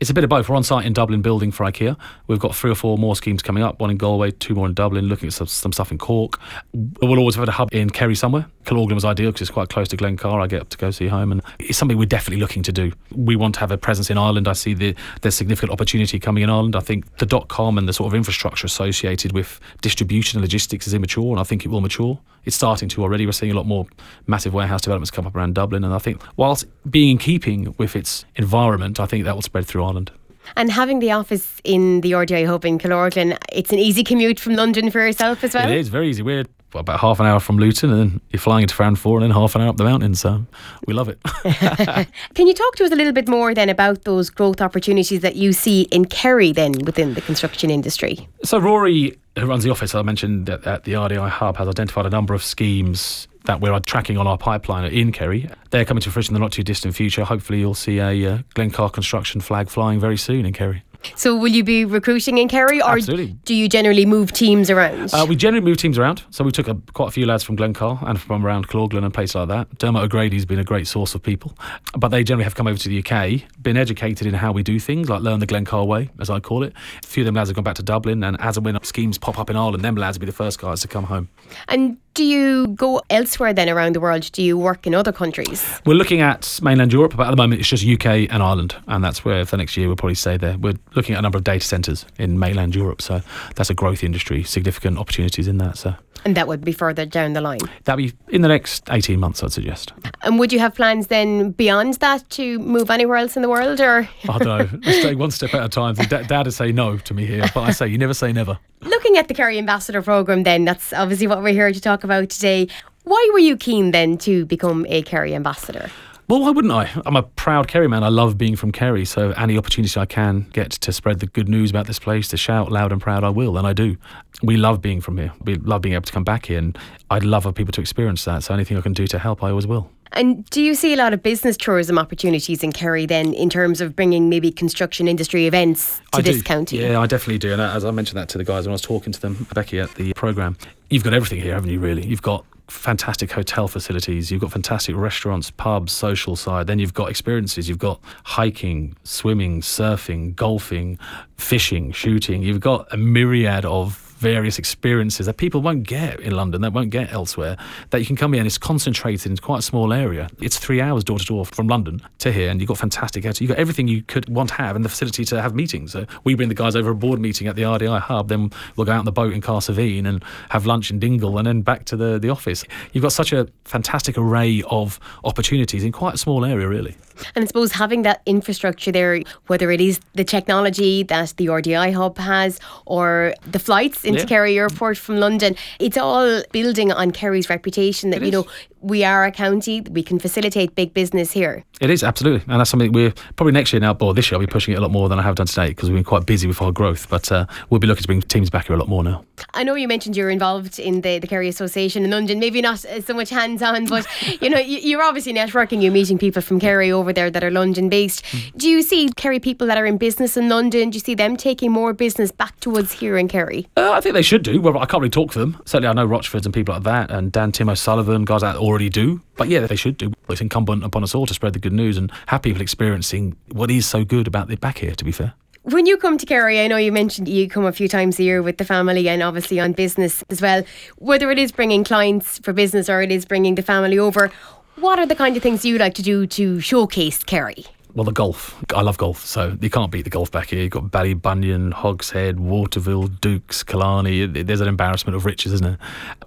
It's 0.00 0.10
a 0.10 0.14
bit 0.14 0.22
of 0.22 0.30
both. 0.30 0.48
We're 0.48 0.54
on 0.54 0.62
site 0.62 0.86
in 0.86 0.92
Dublin 0.92 1.22
building 1.22 1.50
for 1.50 1.66
IKEA. 1.66 1.96
We've 2.28 2.38
got 2.38 2.54
three 2.54 2.70
or 2.70 2.76
four 2.76 2.96
more 2.98 3.16
schemes 3.16 3.42
coming 3.42 3.64
up, 3.64 3.80
one 3.80 3.90
in 3.90 3.96
Galway, 3.96 4.30
two 4.30 4.54
more 4.54 4.66
in 4.66 4.72
Dublin, 4.72 5.06
looking 5.06 5.26
at 5.26 5.32
some, 5.32 5.48
some 5.48 5.72
stuff 5.72 5.90
in 5.90 5.98
Cork. 5.98 6.38
We'll 6.72 7.18
always 7.18 7.34
have 7.34 7.48
a 7.48 7.50
hub 7.50 7.68
in 7.72 7.90
Kerry 7.90 8.14
somewhere. 8.14 8.46
Killorglin 8.64 8.92
was 8.92 9.04
ideal 9.04 9.30
because 9.30 9.42
it's 9.42 9.50
quite 9.50 9.70
close 9.70 9.88
to 9.88 9.96
Glencar. 9.96 10.40
I 10.40 10.46
get 10.46 10.60
up 10.60 10.68
to 10.68 10.78
go 10.78 10.92
see 10.92 11.08
home, 11.08 11.32
and 11.32 11.42
it's 11.58 11.76
something 11.76 11.98
we're 11.98 12.06
definitely 12.06 12.40
looking 12.40 12.62
to 12.62 12.70
do. 12.70 12.92
We 13.12 13.34
want 13.34 13.54
to 13.54 13.60
have 13.60 13.72
a 13.72 13.78
presence 13.78 14.08
in 14.08 14.18
Ireland. 14.18 14.46
I 14.46 14.52
see 14.52 14.72
the, 14.72 14.94
there's 15.22 15.34
significant 15.34 15.72
opportunity 15.72 16.20
coming 16.20 16.44
in 16.44 16.50
Ireland. 16.50 16.76
I 16.76 16.80
think 16.80 17.16
the 17.16 17.26
dot 17.26 17.48
com 17.48 17.76
and 17.76 17.88
the 17.88 17.92
sort 17.92 18.12
of 18.12 18.14
infrastructure 18.14 18.66
associated 18.66 19.32
with 19.32 19.58
distribution 19.80 20.38
and 20.38 20.42
logistics 20.42 20.86
is 20.86 20.94
immature, 20.94 21.30
and 21.30 21.40
I 21.40 21.44
think 21.44 21.64
it 21.64 21.68
will 21.68 21.80
mature. 21.80 22.20
It's 22.44 22.54
starting 22.54 22.88
to 22.90 23.02
already. 23.02 23.26
We're 23.26 23.32
seeing 23.32 23.52
a 23.52 23.56
lot 23.56 23.66
more 23.66 23.86
massive 24.26 24.54
warehouse 24.54 24.82
developments 24.82 25.10
come 25.10 25.26
up 25.26 25.34
around 25.34 25.54
Dublin, 25.54 25.82
and 25.82 25.92
I 25.92 25.98
think 25.98 26.22
whilst 26.36 26.66
being 26.88 27.12
in 27.12 27.18
keeping 27.18 27.74
with 27.78 27.96
its 27.96 28.26
environment, 28.36 29.00
I 29.00 29.06
think 29.06 29.24
that 29.24 29.34
will 29.34 29.42
spread 29.42 29.66
through 29.66 29.82
Ireland. 29.88 30.12
And 30.56 30.70
having 30.70 31.00
the 31.00 31.12
office 31.12 31.60
in 31.64 32.00
the 32.00 32.12
RDI 32.12 32.46
hub 32.46 32.64
in 32.64 32.78
Killorglin, 32.78 33.36
it's 33.52 33.72
an 33.72 33.78
easy 33.78 34.02
commute 34.02 34.40
from 34.40 34.54
London 34.54 34.90
for 34.90 35.00
yourself 35.00 35.44
as 35.44 35.54
well? 35.54 35.70
It 35.70 35.76
is 35.76 35.88
very 35.88 36.08
easy. 36.08 36.22
We're 36.22 36.44
about 36.74 37.00
half 37.00 37.18
an 37.18 37.26
hour 37.26 37.40
from 37.40 37.58
Luton 37.58 37.90
and 37.90 37.98
then 37.98 38.20
you're 38.30 38.40
flying 38.40 38.62
into 38.62 38.74
Farranfore 38.74 39.14
and 39.14 39.22
then 39.22 39.30
half 39.30 39.54
an 39.54 39.62
hour 39.62 39.68
up 39.68 39.78
the 39.78 39.84
mountain. 39.84 40.14
So 40.14 40.44
we 40.86 40.94
love 40.94 41.08
it. 41.08 41.18
Can 42.34 42.46
you 42.46 42.54
talk 42.54 42.76
to 42.76 42.84
us 42.84 42.92
a 42.92 42.96
little 42.96 43.12
bit 43.12 43.28
more 43.28 43.54
then 43.54 43.68
about 43.68 44.04
those 44.04 44.28
growth 44.30 44.60
opportunities 44.60 45.20
that 45.20 45.36
you 45.36 45.52
see 45.52 45.82
in 45.90 46.04
Kerry 46.04 46.52
then 46.52 46.72
within 46.84 47.14
the 47.14 47.20
construction 47.20 47.70
industry? 47.70 48.28
So 48.44 48.58
Rory, 48.58 49.18
who 49.38 49.46
runs 49.46 49.64
the 49.64 49.70
office 49.70 49.94
I 49.94 50.02
mentioned 50.02 50.50
at, 50.50 50.66
at 50.66 50.84
the 50.84 50.92
RDI 50.92 51.30
hub, 51.30 51.56
has 51.56 51.68
identified 51.68 52.06
a 52.06 52.10
number 52.10 52.34
of 52.34 52.42
schemes 52.42 53.27
that 53.44 53.60
we're 53.60 53.78
tracking 53.80 54.18
on 54.18 54.26
our 54.26 54.38
pipeline 54.38 54.90
in 54.92 55.12
Kerry. 55.12 55.48
They're 55.70 55.84
coming 55.84 56.02
to 56.02 56.10
fruition 56.10 56.34
in 56.34 56.40
the 56.40 56.44
not 56.44 56.52
too 56.52 56.62
distant 56.62 56.94
future. 56.94 57.24
Hopefully, 57.24 57.60
you'll 57.60 57.74
see 57.74 57.98
a 57.98 58.34
uh, 58.34 58.38
Glencar 58.54 58.92
construction 58.92 59.40
flag 59.40 59.68
flying 59.68 60.00
very 60.00 60.16
soon 60.16 60.46
in 60.46 60.52
Kerry. 60.52 60.82
So, 61.14 61.36
will 61.36 61.48
you 61.48 61.64
be 61.64 61.84
recruiting 61.84 62.38
in 62.38 62.48
Kerry, 62.48 62.82
or 62.82 62.90
Absolutely. 62.90 63.36
do 63.44 63.54
you 63.54 63.68
generally 63.68 64.04
move 64.04 64.32
teams 64.32 64.68
around? 64.68 65.10
Uh, 65.12 65.24
we 65.28 65.36
generally 65.36 65.64
move 65.64 65.76
teams 65.76 65.96
around. 65.96 66.24
So 66.30 66.44
we 66.44 66.50
took 66.50 66.68
a, 66.68 66.74
quite 66.92 67.08
a 67.08 67.10
few 67.12 67.24
lads 67.24 67.44
from 67.44 67.56
Glencar 67.56 68.02
and 68.08 68.20
from 68.20 68.44
around 68.44 68.68
Killorglin 68.68 69.04
and 69.04 69.14
places 69.14 69.36
like 69.36 69.48
that. 69.48 69.78
Dermot 69.78 70.02
O'Grady's 70.02 70.44
been 70.44 70.58
a 70.58 70.64
great 70.64 70.86
source 70.86 71.14
of 71.14 71.22
people, 71.22 71.56
but 71.96 72.08
they 72.08 72.24
generally 72.24 72.44
have 72.44 72.56
come 72.56 72.66
over 72.66 72.78
to 72.78 72.88
the 72.88 72.98
UK, 72.98 73.42
been 73.62 73.76
educated 73.76 74.26
in 74.26 74.34
how 74.34 74.52
we 74.52 74.62
do 74.62 74.78
things, 74.80 75.08
like 75.08 75.22
learn 75.22 75.38
the 75.38 75.46
Glencar 75.46 75.86
way, 75.86 76.10
as 76.20 76.30
I 76.30 76.40
call 76.40 76.64
it. 76.64 76.72
A 77.04 77.06
few 77.06 77.22
of 77.22 77.26
them 77.26 77.36
lads 77.36 77.48
have 77.48 77.54
gone 77.54 77.64
back 77.64 77.76
to 77.76 77.82
Dublin, 77.82 78.24
and 78.24 78.40
as 78.40 78.56
and 78.56 78.66
when 78.66 78.82
schemes 78.82 79.18
pop 79.18 79.38
up 79.38 79.50
in 79.50 79.56
Ireland, 79.56 79.84
them 79.84 79.94
lads 79.94 80.18
will 80.18 80.22
be 80.22 80.26
the 80.26 80.32
first 80.32 80.60
guys 80.60 80.80
to 80.80 80.88
come 80.88 81.04
home. 81.04 81.28
And 81.68 81.98
do 82.18 82.24
you 82.24 82.66
go 82.74 83.00
elsewhere 83.10 83.54
then 83.54 83.68
around 83.68 83.94
the 83.94 84.00
world? 84.00 84.28
Do 84.32 84.42
you 84.42 84.58
work 84.58 84.88
in 84.88 84.92
other 84.92 85.12
countries? 85.12 85.80
We're 85.86 85.94
looking 85.94 86.20
at 86.20 86.58
mainland 86.60 86.92
Europe, 86.92 87.14
but 87.16 87.28
at 87.28 87.30
the 87.30 87.36
moment 87.36 87.60
it's 87.60 87.68
just 87.68 87.86
UK 87.86 88.28
and 88.28 88.42
Ireland, 88.42 88.74
and 88.88 89.04
that's 89.04 89.24
where 89.24 89.46
for 89.46 89.56
next 89.56 89.76
year 89.76 89.86
we'll 89.86 89.94
probably 89.94 90.16
stay 90.16 90.36
there. 90.36 90.58
We're 90.58 90.74
looking 90.96 91.14
at 91.14 91.20
a 91.20 91.22
number 91.22 91.38
of 91.38 91.44
data 91.44 91.64
centres 91.64 92.04
in 92.18 92.36
mainland 92.40 92.74
Europe, 92.74 93.02
so 93.02 93.22
that's 93.54 93.70
a 93.70 93.74
growth 93.74 94.02
industry, 94.02 94.42
significant 94.42 94.98
opportunities 94.98 95.46
in 95.46 95.58
that. 95.58 95.78
So. 95.78 95.94
And 96.24 96.36
that 96.36 96.48
would 96.48 96.64
be 96.64 96.72
further 96.72 97.06
down 97.06 97.34
the 97.34 97.40
line. 97.40 97.60
That'd 97.84 98.04
be 98.04 98.34
in 98.34 98.42
the 98.42 98.48
next 98.48 98.90
18 98.90 99.20
months, 99.20 99.44
I'd 99.44 99.52
suggest. 99.52 99.92
And 100.22 100.40
would 100.40 100.52
you 100.52 100.58
have 100.58 100.74
plans 100.74 101.06
then 101.06 101.52
beyond 101.52 101.94
that 101.94 102.28
to 102.30 102.58
move 102.58 102.90
anywhere 102.90 103.18
else 103.18 103.36
in 103.36 103.42
the 103.42 103.48
world 103.48 103.80
or? 103.80 104.08
I 104.28 104.38
don't 104.38 104.72
know. 104.72 104.80
Let's 104.84 105.02
take 105.02 105.18
one 105.18 105.30
step 105.30 105.54
at 105.54 105.62
a 105.62 105.68
time. 105.68 105.94
Dad 105.94 106.46
would 106.46 106.52
say 106.52 106.72
no 106.72 106.96
to 106.98 107.14
me 107.14 107.26
here, 107.26 107.44
but 107.54 107.60
I 107.60 107.70
say 107.70 107.86
you 107.86 107.96
never 107.96 108.14
say 108.14 108.32
never. 108.32 108.58
at 109.18 109.26
the 109.26 109.34
Kerry 109.34 109.58
Ambassador 109.58 110.00
Programme 110.00 110.44
then, 110.44 110.64
that's 110.64 110.92
obviously 110.92 111.26
what 111.26 111.42
we're 111.42 111.52
here 111.52 111.72
to 111.72 111.80
talk 111.80 112.04
about 112.04 112.30
today. 112.30 112.68
Why 113.02 113.28
were 113.32 113.40
you 113.40 113.56
keen 113.56 113.90
then 113.90 114.16
to 114.18 114.46
become 114.46 114.86
a 114.88 115.02
Kerry 115.02 115.34
Ambassador? 115.34 115.90
Well, 116.28 116.40
why 116.40 116.50
wouldn't 116.50 116.72
I? 116.72 116.88
I'm 117.04 117.16
a 117.16 117.24
proud 117.24 117.66
Kerry 117.66 117.88
man. 117.88 118.04
I 118.04 118.10
love 118.10 118.38
being 118.38 118.54
from 118.54 118.70
Kerry, 118.70 119.04
so 119.04 119.30
any 119.30 119.58
opportunity 119.58 119.98
I 119.98 120.06
can 120.06 120.46
get 120.52 120.70
to 120.70 120.92
spread 120.92 121.18
the 121.18 121.26
good 121.26 121.48
news 121.48 121.70
about 121.70 121.88
this 121.88 121.98
place, 121.98 122.28
to 122.28 122.36
shout 122.36 122.70
loud 122.70 122.92
and 122.92 123.00
proud, 123.00 123.24
I 123.24 123.30
will, 123.30 123.58
and 123.58 123.66
I 123.66 123.72
do. 123.72 123.96
We 124.42 124.56
love 124.56 124.80
being 124.80 125.00
from 125.00 125.18
here. 125.18 125.32
We 125.42 125.56
love 125.56 125.82
being 125.82 125.94
able 125.94 126.04
to 126.04 126.12
come 126.12 126.24
back 126.24 126.46
here, 126.46 126.58
and 126.58 126.78
I'd 127.10 127.24
love 127.24 127.42
for 127.42 127.52
people 127.52 127.72
to 127.72 127.80
experience 127.80 128.24
that. 128.26 128.44
So 128.44 128.54
anything 128.54 128.76
I 128.76 128.82
can 128.82 128.92
do 128.92 129.08
to 129.08 129.18
help, 129.18 129.42
I 129.42 129.50
always 129.50 129.66
will. 129.66 129.90
And 130.12 130.48
do 130.50 130.62
you 130.62 130.74
see 130.74 130.94
a 130.94 130.96
lot 130.96 131.12
of 131.12 131.22
business 131.22 131.56
tourism 131.56 131.98
opportunities 131.98 132.62
in 132.62 132.72
Kerry 132.72 133.06
then, 133.06 133.34
in 133.34 133.50
terms 133.50 133.80
of 133.80 133.94
bringing 133.94 134.28
maybe 134.28 134.50
construction 134.50 135.08
industry 135.08 135.46
events 135.46 136.00
to 136.12 136.18
I 136.18 136.22
this 136.22 136.38
do. 136.38 136.42
county? 136.42 136.78
Yeah, 136.78 137.00
I 137.00 137.06
definitely 137.06 137.38
do. 137.38 137.52
And 137.52 137.60
as 137.60 137.84
I 137.84 137.90
mentioned 137.90 138.18
that 138.18 138.28
to 138.30 138.38
the 138.38 138.44
guys 138.44 138.66
when 138.66 138.72
I 138.72 138.74
was 138.74 138.82
talking 138.82 139.12
to 139.12 139.20
them, 139.20 139.46
Becky, 139.54 139.80
at 139.80 139.94
the 139.94 140.12
programme, 140.14 140.56
you've 140.90 141.04
got 141.04 141.14
everything 141.14 141.40
here, 141.40 141.54
haven't 141.54 141.70
you, 141.70 141.80
really? 141.80 142.06
You've 142.06 142.22
got 142.22 142.44
fantastic 142.68 143.32
hotel 143.32 143.66
facilities, 143.66 144.30
you've 144.30 144.40
got 144.40 144.52
fantastic 144.52 144.94
restaurants, 144.94 145.50
pubs, 145.50 145.92
social 145.92 146.36
side, 146.36 146.66
then 146.66 146.78
you've 146.78 146.94
got 146.94 147.08
experiences, 147.08 147.68
you've 147.68 147.78
got 147.78 148.00
hiking, 148.24 148.94
swimming, 149.04 149.62
surfing, 149.62 150.34
golfing, 150.36 150.98
fishing, 151.36 151.92
shooting, 151.92 152.42
you've 152.42 152.60
got 152.60 152.86
a 152.92 152.96
myriad 152.96 153.64
of 153.64 154.07
various 154.18 154.58
experiences 154.58 155.26
that 155.26 155.36
people 155.36 155.62
won't 155.62 155.84
get 155.84 156.20
in 156.20 156.32
London, 156.32 156.60
that 156.62 156.72
won't 156.72 156.90
get 156.90 157.12
elsewhere, 157.12 157.56
that 157.90 158.00
you 158.00 158.06
can 158.06 158.16
come 158.16 158.32
here 158.32 158.40
and 158.40 158.46
it's 158.46 158.58
concentrated 158.58 159.30
in 159.30 159.36
quite 159.38 159.60
a 159.60 159.62
small 159.62 159.92
area. 159.92 160.28
It's 160.40 160.58
three 160.58 160.80
hours 160.80 161.04
door 161.04 161.18
to 161.18 161.24
door 161.24 161.46
from 161.46 161.68
London 161.68 162.02
to 162.18 162.32
here, 162.32 162.50
and 162.50 162.60
you've 162.60 162.68
got 162.68 162.78
fantastic 162.78 163.24
You've 163.24 163.48
got 163.48 163.58
everything 163.58 163.88
you 163.88 164.02
could 164.02 164.28
want 164.28 164.48
to 164.50 164.54
have 164.56 164.74
and 164.74 164.84
the 164.84 164.88
facility 164.88 165.24
to 165.26 165.42
have 165.42 165.54
meetings. 165.54 165.92
So 165.92 166.06
we 166.24 166.34
bring 166.34 166.48
the 166.48 166.54
guys 166.54 166.74
over 166.74 166.90
a 166.90 166.94
board 166.94 167.20
meeting 167.20 167.46
at 167.46 167.56
the 167.56 167.62
RDI 167.62 168.00
hub, 168.00 168.28
then 168.28 168.50
we'll 168.76 168.86
go 168.86 168.92
out 168.92 169.00
on 169.00 169.04
the 169.04 169.12
boat 169.12 169.32
in 169.32 169.40
Cahersiveen 169.40 170.06
and 170.06 170.24
have 170.50 170.66
lunch 170.66 170.90
in 170.90 170.98
Dingle 170.98 171.36
and 171.38 171.46
then 171.46 171.62
back 171.62 171.84
to 171.86 171.96
the, 171.96 172.18
the 172.18 172.30
office. 172.30 172.64
You've 172.92 173.02
got 173.02 173.12
such 173.12 173.32
a 173.32 173.48
fantastic 173.64 174.16
array 174.16 174.62
of 174.70 174.98
opportunities 175.24 175.84
in 175.84 175.92
quite 175.92 176.14
a 176.14 176.18
small 176.18 176.44
area, 176.44 176.66
really. 176.66 176.96
And 177.34 177.42
I 177.42 177.46
suppose 177.46 177.72
having 177.72 178.02
that 178.02 178.22
infrastructure 178.26 178.92
there, 178.92 179.22
whether 179.46 179.70
it 179.70 179.80
is 179.80 180.00
the 180.14 180.24
technology 180.24 181.02
that 181.04 181.34
the 181.36 181.46
RDI 181.46 181.92
hub 181.92 182.18
has 182.18 182.60
or 182.86 183.34
the 183.50 183.58
flights 183.58 184.04
into 184.04 184.20
Yeah. 184.20 184.26
Kerry 184.26 184.58
Airport 184.58 184.96
from 184.98 185.18
London, 185.18 185.56
it's 185.78 185.96
all 185.96 186.42
building 186.52 186.92
on 186.92 187.10
Kerry's 187.10 187.48
reputation 187.50 188.10
that, 188.10 188.22
It 188.22 188.26
you 188.26 188.32
know, 188.32 188.42
is. 188.42 188.48
We 188.80 189.04
are 189.04 189.24
a 189.24 189.32
county, 189.32 189.80
we 189.82 190.02
can 190.02 190.18
facilitate 190.18 190.74
big 190.74 190.94
business 190.94 191.32
here. 191.32 191.64
It 191.80 191.90
is 191.90 192.02
absolutely, 192.02 192.42
and 192.50 192.60
that's 192.60 192.70
something 192.70 192.92
we're 192.92 193.12
probably 193.36 193.52
next 193.52 193.72
year 193.72 193.80
now, 193.80 193.96
or 194.00 194.14
this 194.14 194.30
year, 194.30 194.36
I'll 194.40 194.46
be 194.46 194.50
pushing 194.50 194.74
it 194.74 194.78
a 194.78 194.80
lot 194.80 194.90
more 194.90 195.08
than 195.08 195.18
I 195.18 195.22
have 195.22 195.34
done 195.36 195.46
today 195.46 195.68
because 195.68 195.88
we've 195.90 195.96
been 195.96 196.04
quite 196.04 196.26
busy 196.26 196.46
with 196.48 196.60
our 196.62 196.72
growth. 196.72 197.08
But 197.08 197.30
uh, 197.30 197.46
we'll 197.70 197.80
be 197.80 197.86
looking 197.86 198.02
to 198.02 198.06
bring 198.08 198.22
teams 198.22 198.50
back 198.50 198.66
here 198.66 198.76
a 198.76 198.78
lot 198.78 198.88
more 198.88 199.02
now. 199.04 199.24
I 199.54 199.62
know 199.64 199.74
you 199.76 199.86
mentioned 199.88 200.16
you're 200.16 200.30
involved 200.30 200.78
in 200.78 201.00
the, 201.02 201.18
the 201.20 201.26
Kerry 201.28 201.48
Association 201.48 202.04
in 202.04 202.10
London, 202.10 202.40
maybe 202.40 202.60
not 202.60 202.84
uh, 202.84 203.00
so 203.00 203.14
much 203.14 203.30
hands 203.30 203.62
on, 203.62 203.86
but 203.86 204.06
you 204.42 204.50
know, 204.50 204.58
you- 204.58 204.78
you're 204.78 205.02
obviously 205.02 205.32
networking, 205.32 205.82
you're 205.82 205.92
meeting 205.92 206.18
people 206.18 206.42
from 206.42 206.58
Kerry 206.58 206.90
over 206.90 207.12
there 207.12 207.30
that 207.30 207.44
are 207.44 207.50
London 207.50 207.88
based. 207.88 208.24
Do 208.56 208.68
you 208.68 208.82
see 208.82 209.08
Kerry 209.16 209.38
people 209.40 209.66
that 209.68 209.78
are 209.78 209.86
in 209.86 209.98
business 209.98 210.36
in 210.36 210.48
London, 210.48 210.90
do 210.90 210.96
you 210.96 211.00
see 211.00 211.14
them 211.14 211.36
taking 211.36 211.70
more 211.70 211.92
business 211.92 212.32
back 212.32 212.58
towards 212.60 212.92
here 212.92 213.16
in 213.16 213.28
Kerry? 213.28 213.68
Uh, 213.76 213.92
I 213.92 214.00
think 214.00 214.14
they 214.14 214.22
should 214.22 214.42
do. 214.42 214.60
Well, 214.60 214.76
I 214.78 214.86
can't 214.86 215.00
really 215.00 215.10
talk 215.10 215.32
for 215.32 215.38
them. 215.38 215.60
Certainly, 215.64 215.88
I 215.88 215.92
know 215.92 216.06
Rochfords 216.08 216.44
and 216.44 216.52
people 216.54 216.74
like 216.74 216.82
that, 216.84 217.10
and 217.10 217.30
Dan 217.30 217.52
Tim 217.52 217.68
O'Sullivan, 217.68 218.24
guys 218.24 218.40
that 218.40 218.56
already 218.68 218.88
do. 218.88 219.20
But 219.36 219.48
yeah, 219.48 219.66
they 219.66 219.76
should 219.76 219.96
do. 219.96 220.12
It's 220.28 220.40
incumbent 220.40 220.84
upon 220.84 221.02
us 221.02 221.14
all 221.14 221.26
to 221.26 221.34
spread 221.34 221.54
the 221.54 221.58
good 221.58 221.72
news 221.72 221.96
and 221.96 222.12
have 222.26 222.42
people 222.42 222.62
experiencing 222.62 223.36
what 223.50 223.70
is 223.70 223.86
so 223.86 224.04
good 224.04 224.26
about 224.26 224.48
the 224.48 224.56
back 224.56 224.78
here. 224.78 224.94
To 224.94 225.04
be 225.04 225.12
fair. 225.12 225.34
When 225.62 225.84
you 225.84 225.98
come 225.98 226.16
to 226.16 226.24
Kerry, 226.24 226.60
I 226.60 226.68
know 226.68 226.78
you 226.78 226.92
mentioned 226.92 227.28
you 227.28 227.48
come 227.48 227.66
a 227.66 227.72
few 227.72 227.88
times 227.88 228.18
a 228.18 228.22
year 228.22 228.40
with 228.42 228.56
the 228.56 228.64
family 228.64 229.06
and 229.08 229.22
obviously 229.22 229.60
on 229.60 229.72
business 229.72 230.24
as 230.30 230.40
well. 230.40 230.62
Whether 230.96 231.30
it 231.30 231.38
is 231.38 231.52
bringing 231.52 231.84
clients 231.84 232.38
for 232.38 232.54
business 232.54 232.88
or 232.88 233.02
it 233.02 233.12
is 233.12 233.26
bringing 233.26 233.54
the 233.54 233.62
family 233.62 233.98
over, 233.98 234.30
what 234.76 234.98
are 234.98 235.06
the 235.06 235.16
kind 235.16 235.36
of 235.36 235.42
things 235.42 235.66
you 235.66 235.76
like 235.76 235.94
to 235.94 236.02
do 236.02 236.26
to 236.26 236.60
showcase 236.60 237.22
Kerry? 237.22 237.66
Well, 237.98 238.04
the 238.04 238.12
golf. 238.12 238.54
I 238.72 238.82
love 238.82 238.96
golf, 238.96 239.26
so 239.26 239.58
you 239.60 239.70
can't 239.70 239.90
beat 239.90 240.02
the 240.02 240.10
golf 240.10 240.30
back 240.30 240.50
here. 240.50 240.62
You've 240.62 240.70
got 240.70 240.84
Ballybunion, 240.84 241.72
Hogs 241.72 242.10
Head, 242.10 242.38
Waterville, 242.38 243.08
Dooks, 243.08 243.66
Killarney. 243.66 244.24
There's 244.24 244.60
an 244.60 244.68
embarrassment 244.68 245.16
of 245.16 245.24
riches, 245.24 245.52
isn't 245.52 245.66
it? 245.66 245.80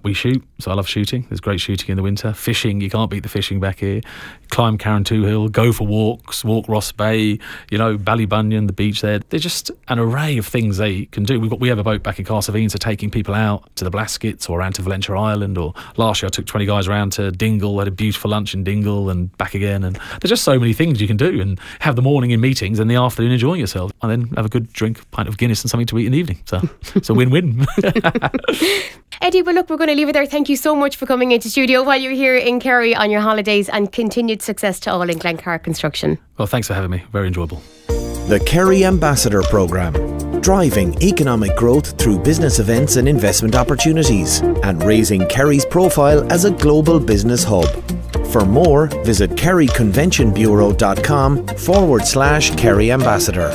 We 0.03 0.13
shoot, 0.13 0.45
so 0.59 0.69
I 0.69 0.73
love 0.73 0.85
shooting. 0.85 1.25
There's 1.29 1.39
great 1.39 1.61
shooting 1.61 1.89
in 1.89 1.95
the 1.95 2.03
winter. 2.03 2.33
Fishing, 2.33 2.81
you 2.81 2.89
can't 2.89 3.09
beat 3.09 3.23
the 3.23 3.29
fishing 3.29 3.61
back 3.61 3.79
here. 3.79 4.01
Climb 4.49 4.77
Carrauntoohil, 4.77 5.49
go 5.53 5.71
for 5.71 5.87
walks, 5.87 6.43
walk 6.43 6.65
Rossbeigh, 6.65 7.39
you 7.69 7.77
know, 7.77 7.97
Ballybunion, 7.97 8.67
the 8.67 8.73
beach 8.73 8.99
there. 8.99 9.19
There's 9.29 9.43
just 9.43 9.71
an 9.87 9.97
array 9.97 10.37
of 10.37 10.45
things 10.45 10.75
they 10.75 11.05
can 11.05 11.23
do. 11.23 11.39
We've 11.39 11.49
got, 11.49 11.61
we 11.61 11.69
have 11.69 11.79
a 11.79 11.83
boat 11.83 12.03
back 12.03 12.19
in 12.19 12.25
Cahersiveen, 12.25 12.69
so 12.69 12.79
taking 12.79 13.09
people 13.09 13.33
out 13.33 13.73
to 13.77 13.85
the 13.85 13.91
Blaskets 13.91 14.49
or 14.49 14.59
around 14.59 14.73
to 14.73 14.81
Valentia 14.81 15.17
Island. 15.17 15.57
Or 15.57 15.73
last 15.95 16.21
year 16.21 16.27
I 16.27 16.31
took 16.31 16.47
20 16.47 16.65
guys 16.65 16.89
around 16.89 17.13
to 17.13 17.31
Dingle, 17.31 17.79
had 17.79 17.87
a 17.87 17.91
beautiful 17.91 18.29
lunch 18.29 18.53
in 18.53 18.65
Dingle 18.65 19.09
and 19.09 19.31
back 19.37 19.53
again. 19.53 19.85
And 19.85 19.97
there's 20.19 20.31
just 20.31 20.43
so 20.43 20.59
many 20.59 20.73
things 20.73 20.99
you 20.99 21.07
can 21.07 21.15
do 21.15 21.39
and 21.39 21.60
have 21.79 21.95
the 21.95 22.01
morning 22.01 22.31
in 22.31 22.41
meetings 22.41 22.79
and 22.79 22.89
the 22.89 22.95
afternoon 22.95 23.31
enjoying 23.31 23.59
yourself. 23.59 23.91
And 24.01 24.11
then 24.11 24.35
have 24.35 24.45
a 24.45 24.49
good 24.49 24.71
drink, 24.73 25.09
pint 25.11 25.27
of 25.27 25.37
Guinness 25.37 25.63
and 25.63 25.69
something 25.69 25.87
to 25.87 25.99
eat 25.99 26.05
in 26.05 26.11
the 26.11 26.17
evening. 26.17 26.39
So 26.45 26.61
it's 26.95 27.09
a 27.09 27.13
win-win. 27.13 27.65
Eddie, 29.21 29.41
well, 29.43 29.53
look, 29.55 29.69
we're 29.69 29.77
going 29.77 29.89
to 29.89 29.95
leave 29.95 30.09
it 30.09 30.13
there. 30.13 30.25
Thank 30.25 30.49
you 30.49 30.55
so 30.55 30.75
much 30.75 30.95
for 30.95 31.05
coming 31.05 31.31
into 31.31 31.49
studio 31.49 31.83
while 31.83 31.99
you're 31.99 32.11
here 32.11 32.35
in 32.35 32.59
Kerry 32.59 32.95
on 32.95 33.11
your 33.11 33.21
holidays 33.21 33.69
and 33.69 33.91
continued 33.91 34.41
success 34.41 34.79
to 34.81 34.91
all 34.91 35.03
in 35.03 35.19
Glencar 35.19 35.61
Construction. 35.61 36.17
Well, 36.37 36.47
thanks 36.47 36.67
for 36.67 36.73
having 36.73 36.89
me. 36.89 37.03
Very 37.11 37.27
enjoyable. 37.27 37.61
The 37.87 38.41
Kerry 38.45 38.85
Ambassador 38.85 39.41
Programme, 39.43 39.93
driving 40.41 41.01
economic 41.01 41.55
growth 41.55 41.97
through 41.97 42.19
business 42.19 42.59
events 42.59 42.97
and 42.97 43.07
investment 43.07 43.55
opportunities, 43.55 44.41
and 44.63 44.83
raising 44.83 45.25
Kerry's 45.27 45.65
profile 45.65 46.31
as 46.31 46.45
a 46.45 46.51
global 46.51 46.99
business 46.99 47.43
hub. 47.43 47.65
For 48.27 48.45
more, 48.45 48.85
visit 49.03 49.31
kerryconventionbureau.com 49.31 51.47
forward 51.47 52.05
slash 52.05 52.55
Kerry 52.55 52.91
Ambassador. 52.91 53.49